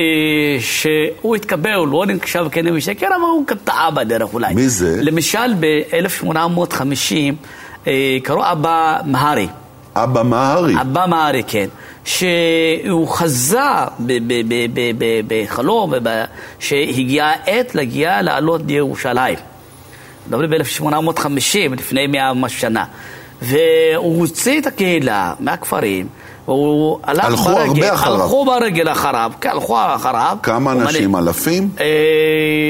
שהוא 0.60 1.36
התקבל, 1.36 1.74
הוא 1.74 1.88
לא 1.88 2.04
נחשב 2.08 2.46
כנביא 2.52 2.82
שקר, 2.82 3.08
אבל 3.08 3.22
הוא 3.22 3.44
טעה 3.64 3.92
בדרך 3.92 4.34
אולי. 4.34 4.54
מי 4.54 4.70
זה? 4.70 4.98
למשל 5.02 5.54
ב-1850 5.60 7.16
אה, 7.16 7.30
קראו 8.24 8.52
אבא 8.52 8.98
מהרי. 9.06 9.48
אבא 9.96 10.24
מהרי. 10.24 10.82
אבא 10.82 11.06
מהרי, 11.08 11.44
כן. 11.48 11.68
שהוא 12.06 13.08
חזה 13.08 13.60
בחלום, 15.28 15.94
שהגיעה 16.60 17.34
העת 17.34 17.76
להגיע 17.76 18.22
לעלות 18.22 18.62
לירושלים. 18.68 19.36
מדברים 20.28 20.50
ב-1850, 20.50 21.76
לפני 21.78 22.08
מאה 22.08 22.32
ומשהו 22.32 22.60
שנה. 22.60 22.86
והוא 23.42 24.20
הוציא 24.20 24.60
את 24.62 24.68
הקהילה 24.68 25.34
מהכפרים, 25.40 26.08
והוא 26.50 27.00
הלך 27.04 27.26
הלכו 27.26 27.44
ברגל. 27.50 27.84
הרבה 27.84 27.94
אחריו. 27.94 28.22
הלכו 28.22 28.46
ברגל 28.46 28.92
אחריו, 28.92 29.32
כן, 29.42 29.50
הלכו 29.50 29.78
אחריו. 29.96 30.38
כמה 30.44 30.72
הוא 30.72 30.82
אנשים? 30.82 31.12
מלא- 31.12 31.20
אלפים? 31.20 31.70
אה, 31.80 31.86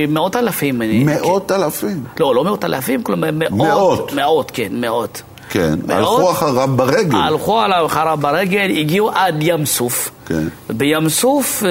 מאות 0.09 0.35
אלפים. 0.35 0.81
אני- 0.81 1.03
מאות 1.03 1.51
אלפים. 1.51 2.03
לא, 2.19 2.35
לא 2.35 2.43
מאות 2.43 2.65
אלפים, 2.65 3.03
כלומר 3.03 3.29
מאות. 3.33 3.51
מאות. 3.51 4.13
מאות, 4.13 4.51
כן, 4.51 4.67
מאות. 4.71 5.21
כן, 5.49 5.73
מאות. 5.87 5.97
הלכו 5.99 6.31
אחריו 6.31 6.69
ברגל. 6.75 7.17
הלכו 7.17 7.59
אחריו 7.85 8.17
ברגל, 8.21 8.71
הגיעו 8.79 9.09
עד 9.11 9.35
ים 9.41 9.65
סוף. 9.65 10.11
כן. 10.25 10.47
בים 10.69 11.09
סוף 11.09 11.63
אה, 11.63 11.69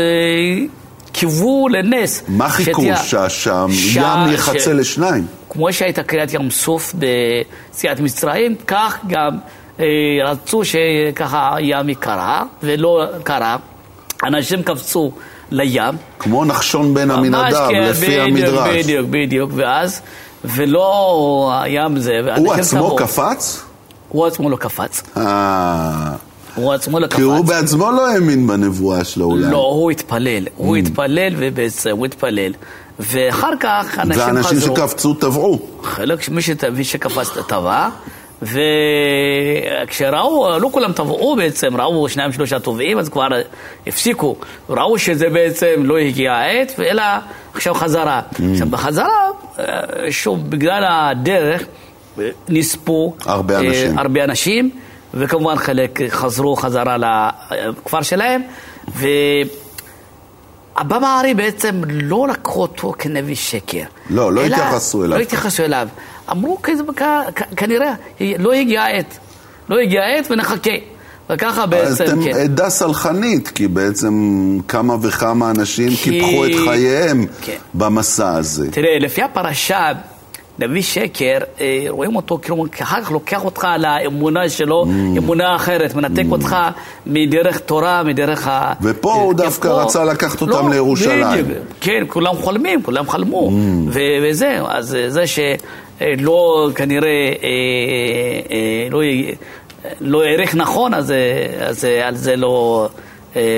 קיוו 1.13 1.69
לנס. 1.69 2.23
מה 2.29 2.49
חיכו? 2.49 2.81
שתהיה- 2.81 2.97
שה- 2.97 3.29
שהים 3.29 3.71
שה- 3.73 4.27
יחצה 4.33 4.59
ש- 4.61 4.69
לשניים. 4.69 5.27
כמו 5.51 5.73
שהייתה 5.73 6.03
קריאת 6.03 6.35
ים 6.35 6.51
סוף 6.51 6.95
בסיעת 7.75 8.01
מצרים, 8.01 8.55
כך 8.67 8.99
גם 9.07 9.31
רצו 10.25 10.63
שככה 10.65 11.51
הים 11.57 11.89
יקרה, 11.89 12.43
ולא 12.63 13.05
קרה. 13.23 13.57
אנשים 14.25 14.63
קפצו 14.63 15.13
לים. 15.51 15.95
כמו 16.19 16.45
נחשון 16.45 16.95
בן 16.95 17.11
עמינדב, 17.11 17.67
כן, 17.71 17.83
לפי 17.83 18.07
בדיוק, 18.07 18.27
המדרש. 18.29 18.85
בדיוק, 18.85 19.07
בדיוק, 19.11 19.51
ואז, 19.55 20.01
ולא 20.45 21.51
הים 21.63 21.99
זה. 21.99 22.13
הוא 22.37 22.53
עצמו 22.55 22.81
טבעו. 22.81 22.97
קפץ? 22.97 23.63
הוא 24.09 24.27
עצמו 24.27 24.51
לא 24.51 24.57
קפץ. 24.57 25.03
אה, 25.17 26.11
הוא 26.55 26.73
עצמו 26.73 27.01
לא 27.01 27.07
קפץ. 27.07 27.17
כי 27.17 27.23
הוא 27.23 27.45
בעצמו 27.45 27.91
לא 27.91 28.11
האמין 28.11 28.47
בנבואה 28.47 29.05
שלו 29.05 29.25
אולי. 29.27 29.51
לא, 29.51 29.57
הוא 29.59 29.91
התפלל. 29.91 30.47
הוא 30.57 30.77
Mm. 30.77 30.79
התפלל 30.81 31.35
ובעצם 31.39 31.91
הוא 31.91 32.07
התפלל. 32.07 32.53
ואחר 33.01 33.51
כך 33.61 33.99
אנשים 33.99 34.23
חזרו. 34.23 34.35
ואנשים 34.35 34.61
שקפצו 34.61 35.15
טבעו. 35.15 35.59
חלק, 35.83 36.21
שת- 36.41 36.65
מי 36.65 36.85
שקפץ 36.85 37.29
טבע, 37.49 37.89
וכשראו, 38.43 40.59
לא 40.59 40.69
כולם 40.73 40.93
טבעו 40.93 41.37
בעצם, 41.37 41.81
ראו 41.81 42.09
שניים 42.09 42.33
שלושה 42.33 42.61
טובעים, 42.61 42.99
אז 42.99 43.09
כבר 43.09 43.29
הפסיקו. 43.87 44.37
ראו 44.71 44.99
שזה 44.99 45.29
בעצם 45.29 45.67
לא 45.77 45.99
הגיע 45.99 46.33
העת, 46.33 46.81
אלא 46.81 47.03
עכשיו 47.55 47.75
חזרה. 47.75 48.21
Mm. 48.33 48.43
עכשיו 48.53 48.67
בחזרה, 48.71 49.07
אה, 49.59 49.65
שוב, 50.11 50.51
בגלל 50.51 50.85
הדרך, 50.89 51.63
נספו 52.49 53.15
הרבה 53.25 53.55
אה, 53.55 53.61
אנשים. 53.61 53.99
הרבה 53.99 54.25
אנשים, 54.25 54.71
וכמובן 55.15 55.57
חלק 55.57 55.99
חזרו 56.09 56.57
חזרה 56.57 56.97
לכפר 56.97 58.03
שלהם, 58.03 58.43
ו... 58.97 59.07
אבא 60.81 60.99
מהרי 60.99 61.35
בעצם 61.35 61.81
לא 61.87 62.29
לקחו 62.29 62.63
אותו 62.63 62.95
כנביא 62.99 63.35
שקר. 63.35 63.83
לא, 64.11 64.33
לא 64.33 64.45
אלא- 64.45 64.57
התייחסו 64.57 65.05
אליו. 65.05 65.19
לא 65.19 65.23
התייחסו 65.23 65.65
אליו. 65.65 65.89
אמרו, 66.31 66.59
כזה, 66.63 66.83
כנראה, 67.57 67.95
לא 68.39 68.53
הגיעה 68.53 68.87
העת. 68.87 69.19
לא 69.69 69.79
הגיעה 69.79 70.05
העת 70.07 70.31
ונחכה. 70.31 70.71
וככה 71.31 71.63
אז 71.65 71.69
בעצם, 71.71 72.05
אתם 72.05 72.23
כן. 72.25 72.31
עדה 72.31 72.71
סלחנית, 72.71 73.49
כי 73.49 73.69
בעצם 73.69 74.15
כמה 74.69 74.95
וכמה 75.03 75.51
אנשים 75.51 75.89
כי- 75.89 75.97
קיפחו 76.11 76.47
את 76.47 76.51
חייהם 76.65 77.27
כן. 77.43 77.57
במסע 77.75 78.35
הזה. 78.35 78.71
תראה, 78.71 78.99
לפי 79.01 79.23
הפרשה, 79.23 79.89
נביא 80.59 80.83
שקר, 80.83 81.39
אה, 81.61 81.85
רואים 81.89 82.17
אותו, 82.17 82.39
כאילו, 82.43 82.65
אחר 82.83 83.03
כך 83.03 83.11
לוקח 83.11 83.45
אותך 83.45 83.67
לאמונה 83.79 84.49
שלו, 84.49 84.85
Mm. 84.85 85.19
אמונה 85.19 85.57
אחרת, 85.57 85.95
מנתק 85.95 86.23
אותך 86.31 86.57
מדרך 87.07 87.59
תורה, 87.59 88.03
מדרך 88.03 88.49
ה... 88.49 88.73
ופה 88.83 89.13
הוא 89.15 89.33
אה, 89.33 89.37
דווקא 89.37 89.69
פה- 89.69 89.83
רצה 89.83 90.05
לקחת 90.05 90.41
אותם 90.41 90.53
לא, 90.69 90.71
לירושלים. 90.71 91.23
Mm. 91.25 91.43
בדיוק. 91.43 91.65
כן, 91.81 92.03
כולם 92.09 92.35
חולמים, 92.35 92.83
כולם 92.83 93.09
חלמו, 93.09 93.51
ו- 93.93 93.99
וזהו, 94.31 94.67
אז 94.69 94.97
זה 95.09 95.23
שלא, 95.99 96.71
כנראה, 96.75 97.09
אה, 97.09 97.49
אה, 98.51 98.89
לא, 98.91 99.01
לא 100.01 100.23
העריך 100.23 100.55
נכון, 100.55 100.95
אז, 100.95 101.11
אה, 101.11 101.69
אז 101.69 101.85
אה, 101.85 102.09
על 102.09 102.17
זה 102.17 102.37
לא, 102.37 102.89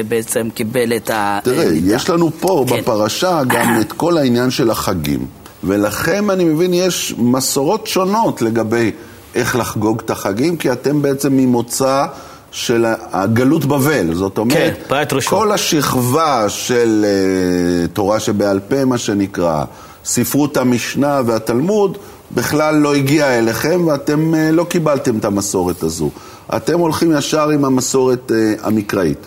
בעצם 0.09 0.49
קיבל 0.55 0.97
את 0.97 1.11
ה... 1.11 1.39
תראה, 1.45 1.65
יש 1.85 2.11
לנו 2.11 2.31
פה 2.41 2.65
כן. 2.69 2.81
בפרשה 2.81 3.41
גם 3.49 3.81
את 3.81 3.93
כל 3.93 4.19
העניין 4.19 4.51
של 4.51 4.71
החגים. 4.71 5.27
ולכם, 5.65 6.31
אני 6.31 6.45
מבין, 6.45 6.75
יש 6.75 7.15
מסורות 7.19 7.87
שונות 7.87 8.43
לגבי 8.43 8.93
איך 9.35 9.57
לחגוג 9.57 10.03
את 10.05 10.11
החגים, 10.11 10.57
כי 10.57 10.73
אתם 10.73 11.03
בעצם 11.03 11.37
ממוצא 11.37 12.07
של 12.51 12.87
הגלות 13.13 13.65
בבל. 13.65 14.15
זאת 14.15 14.39
אומרת, 14.39 14.79
כן. 14.89 15.21
כל 15.25 15.53
השכבה 15.53 16.49
של 16.49 17.05
uh, 17.05 17.89
תורה 17.93 18.21
שבעל 18.21 18.61
פה, 18.61 18.85
מה 18.85 18.99
שנקרא, 18.99 19.65
ספרות 20.05 20.57
המשנה 20.57 21.21
והתלמוד, 21.27 21.99
בכלל 22.35 22.75
לא 22.75 22.95
הגיעה 22.95 23.39
אליכם 23.39 23.87
ואתם 23.87 24.35
uh, 24.35 24.37
לא 24.53 24.65
קיבלתם 24.65 25.19
את 25.19 25.25
המסורת 25.25 25.83
הזו. 25.83 26.11
אתם 26.57 26.79
הולכים 26.79 27.13
ישר 27.19 27.49
עם 27.49 27.65
המסורת 27.65 28.31
uh, 28.31 28.67
המקראית. 28.67 29.27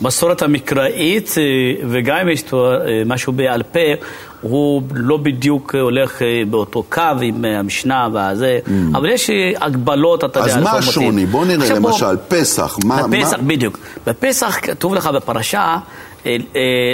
מסורת 0.00 0.42
המקראית, 0.42 1.34
וגם 1.88 2.16
אם 2.16 2.28
יש 2.28 2.44
משהו 3.06 3.32
בעל 3.32 3.62
פה, 3.62 3.80
הוא 4.44 4.82
לא 4.94 5.16
בדיוק 5.16 5.74
הולך 5.74 6.22
באותו 6.50 6.82
קו 6.88 7.02
עם 7.22 7.44
המשנה 7.44 8.08
והזה, 8.12 8.58
mm. 8.66 8.70
אבל 8.94 9.08
יש 9.08 9.30
הגבלות, 9.60 10.24
אתה 10.24 10.40
יודע, 10.40 10.56
אז 10.56 10.62
מה 10.62 10.72
השוני? 10.72 11.26
בוא 11.26 11.44
נראה, 11.44 11.74
למשל, 11.74 12.16
פסח. 12.28 12.76
בפסח, 13.10 13.36
בדיוק. 13.46 13.78
בפסח 14.06 14.58
כתוב 14.62 14.94
לך 14.94 15.06
בפרשה, 15.06 15.76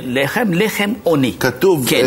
לחם, 0.02 0.48
לחם 0.52 0.92
עוני. 1.02 1.32
כתוב, 1.40 1.86
כן, 1.88 2.04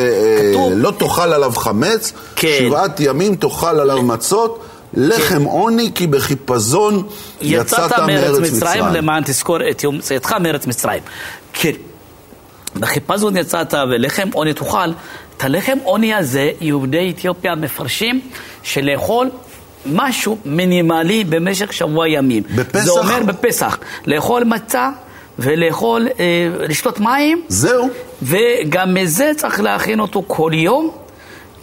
כתוב, 0.51 0.73
לא 0.75 0.91
תאכל 0.97 1.34
עליו 1.34 1.51
חמץ, 1.51 2.13
כן. 2.36 2.47
שבעת 2.60 2.99
ימים 2.99 3.36
תאכל 3.36 3.79
עליו 3.79 4.01
מצות. 4.01 4.65
לחם 4.93 5.43
עוני 5.43 5.91
כי 5.95 6.08
בחיפזון 6.08 7.03
יצאת 7.41 7.99
מארץ 7.99 8.39
מצרים. 8.39 8.86
למען 8.86 9.23
תזכור 9.23 9.69
את 9.69 9.84
יום 9.84 9.99
צאתך 9.99 10.34
מארץ 10.34 10.67
מצרים. 10.67 11.03
כן, 11.53 11.71
בחיפזון 12.75 13.38
יצאת 13.38 13.73
ולחם 13.73 14.29
עוני 14.34 14.53
תאכל. 14.53 14.91
את 15.38 15.43
הלחם 15.43 15.78
עוני 15.84 16.13
הזה 16.13 16.52
יהודי 16.62 17.13
אתיופיה 17.15 17.56
מפרשים 17.56 18.22
שלאכול 18.63 19.30
משהו 19.86 20.38
מינימלי 20.46 21.24
במשך 21.24 21.74
שבוע 21.74 22.08
ימים. 22.08 22.43
בפסח? 22.56 22.84
זה 22.84 22.91
אומר 22.91 23.24
בפסח, 23.24 23.78
לאכול 24.06 24.43
מצה 24.43 24.89
ולאכול, 25.39 26.08
אה, 26.19 26.65
לשתות 26.69 27.00
מים. 27.00 27.41
זהו. 27.48 27.89
וגם 28.22 28.93
מזה 28.93 29.32
צריך 29.38 29.60
להכין 29.60 30.00
אותו 30.00 30.24
כל 30.28 30.52
יום. 30.54 30.91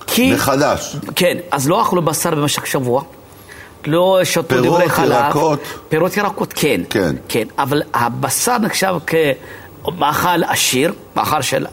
כי... 0.06 0.32
מחדש. 0.32 0.96
כן, 1.16 1.38
אז 1.50 1.68
לא 1.68 1.82
אכלו 1.82 2.02
בשר 2.02 2.30
במשך 2.30 2.66
שבוע. 2.66 3.02
לא 3.86 4.20
שתו 4.24 4.62
דברי 4.62 4.88
חלב. 4.88 5.08
פירות, 5.08 5.24
ירקות. 5.24 5.60
פירות, 5.88 6.16
ירקות, 6.16 6.52
כן. 6.56 6.80
כן. 6.90 7.16
כן, 7.28 7.44
אבל 7.58 7.82
הבשר 7.94 8.58
נחשב 8.58 8.94
כמאכל 9.06 10.44
עשיר, 10.48 10.92
מאכל 11.16 11.42
של 11.42 11.66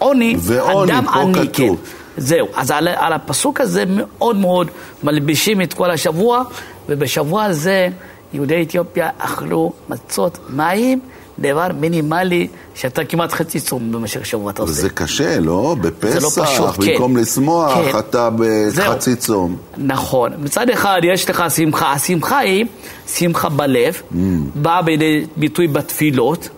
עוני, 0.00 0.36
ועוני, 0.38 0.92
אדם 0.92 1.04
פה 1.04 1.20
עני, 1.20 1.48
כתוב. 1.48 1.76
כן. 1.76 2.20
זהו, 2.20 2.48
אז 2.54 2.70
על, 2.70 2.88
על 2.88 3.12
הפסוק 3.12 3.60
הזה 3.60 3.84
מאוד 3.88 4.36
מאוד 4.36 4.70
מלבישים 5.02 5.62
את 5.62 5.74
כל 5.74 5.90
השבוע, 5.90 6.42
ובשבוע 6.88 7.44
הזה 7.44 7.88
יהודי 8.32 8.62
אתיופיה 8.62 9.10
אכלו 9.18 9.72
מצות 9.88 10.38
מים. 10.48 11.00
דבר 11.38 11.66
מינימלי 11.80 12.48
שאתה 12.74 13.04
כמעט 13.04 13.32
חצי 13.32 13.60
צום 13.60 13.92
במשך 13.92 14.26
שבוע, 14.26 14.50
אתה 14.50 14.62
עושה. 14.62 14.72
זה 14.72 14.90
קשה, 14.90 15.40
לא? 15.40 15.76
בפסח, 15.80 16.18
זה 16.18 16.20
לא 16.20 16.28
פשוט, 16.44 16.76
במקום 16.78 17.14
כן. 17.14 17.20
לשמוח, 17.20 17.74
כן. 17.74 17.98
אתה 17.98 18.28
בחצי 18.76 19.16
צום. 19.16 19.56
נכון. 19.78 20.32
מצד 20.38 20.70
אחד 20.70 21.00
יש 21.04 21.30
לך 21.30 21.44
שמחה, 21.56 21.92
השמחה 21.92 22.38
היא 22.38 22.66
שמחה 23.06 23.48
בלב, 23.48 23.94
mm. 23.94 24.16
באה 24.54 24.82
בידי 24.82 25.26
ביטוי 25.36 25.66
בתפילות, 25.66 26.48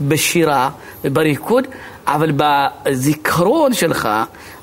בשירה 0.00 0.70
ובריקוד, 1.04 1.64
אבל 2.06 2.32
בזיכרון 2.36 3.74
שלך, 3.74 4.08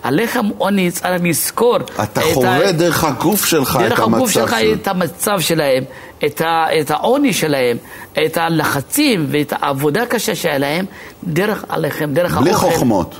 הלחם 0.03 0.45
עוני 0.57 0.91
צריך 0.91 1.23
לזכור. 1.23 1.77
אתה 2.03 2.21
חווה 2.21 2.69
ה... 2.69 2.71
דרך 2.71 3.03
הגוף 3.03 3.45
שלך 3.45 3.79
דרך 3.81 3.93
את 3.93 3.99
המצב 3.99 4.15
הגוף 4.15 4.31
שלך 4.31 4.55
את 4.73 4.87
המצב 4.87 5.39
שלהם, 5.39 5.83
את, 6.25 6.41
ה... 6.41 6.65
את 6.81 6.91
העוני 6.91 7.33
שלהם, 7.33 7.77
את 8.25 8.37
הלחצים 8.37 9.25
ואת 9.29 9.53
העבודה 9.55 10.03
הקשה 10.03 10.35
שלהם, 10.35 10.85
דרך 11.23 11.65
הלחם, 11.69 12.13
דרך 12.13 12.37
בלי 12.37 12.49
האוכל. 12.49 12.67
בלי 12.67 12.73
חוכמות. 12.75 13.19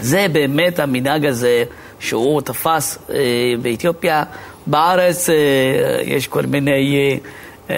זה 0.00 0.26
באמת 0.32 0.78
המנהג 0.78 1.26
הזה 1.26 1.64
שהוא 2.00 2.40
תפס 2.40 2.98
אה, 3.10 3.18
באתיופיה. 3.62 4.24
בארץ 4.66 5.30
אה, 5.30 5.34
יש 6.04 6.26
כל 6.26 6.42
מיני, 6.42 7.18
אה, 7.70 7.76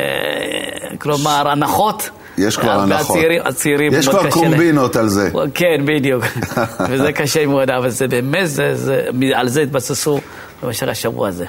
כלומר, 0.99 1.49
הנחות. 1.49 2.11
יש 2.38 2.57
כבר 2.57 2.70
הנחות. 2.70 3.18
הצעירים, 3.44 3.92
יש 3.92 4.09
כבר 4.09 4.31
קומבינות 4.31 4.97
על 4.97 5.09
זה. 5.09 5.31
כן, 5.55 5.77
בדיוק. 5.85 6.25
וזה 6.90 7.12
קשה 7.12 7.47
מאוד, 7.47 7.70
אבל 7.70 7.90
זה 7.90 8.09
באמת, 8.09 8.49
זה, 8.49 8.77
זה, 8.77 9.03
על 9.35 9.49
זה 9.49 9.62
התבססו 9.62 10.20
במשך 10.62 10.88
השבוע 10.88 11.29
הזה. 11.29 11.44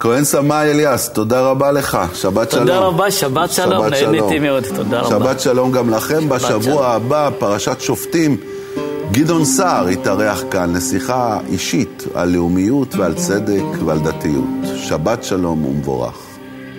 כהן 0.00 0.24
סמאי 0.24 0.70
אליאס, 0.70 1.08
תודה 1.08 1.40
רבה 1.40 1.72
לך, 1.72 1.98
שבת 2.14 2.50
תודה 2.50 2.50
שלום. 2.50 2.66
תודה 2.66 2.78
רבה, 2.78 3.10
שבת 3.10 3.50
שלום, 3.50 3.86
נהניתי 3.86 4.38
מאוד, 4.38 4.64
תודה 4.76 5.00
רבה. 5.00 5.08
שבת 5.08 5.40
שלום 5.40 5.72
גם 5.72 5.90
לכם, 5.90 6.28
בשבוע 6.28 6.62
שלום. 6.62 6.82
הבא, 6.82 7.30
פרשת 7.38 7.80
שופטים. 7.80 8.36
גדעון 9.12 9.44
סער 9.44 9.88
יתארח 9.88 10.42
כאן 10.50 10.76
לשיחה 10.76 11.38
אישית 11.48 12.04
על 12.14 12.28
לאומיות 12.28 12.94
ועל 12.94 13.14
צדק 13.14 13.62
ועל 13.84 13.98
דתיות. 13.98 14.44
שבת 14.76 15.24
שלום 15.24 15.64
ומבורך. 15.64 16.14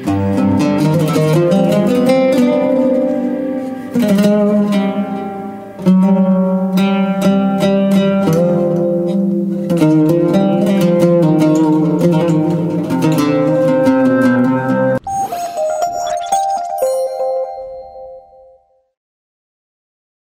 thank 0.05 2.09
you 2.09 2.24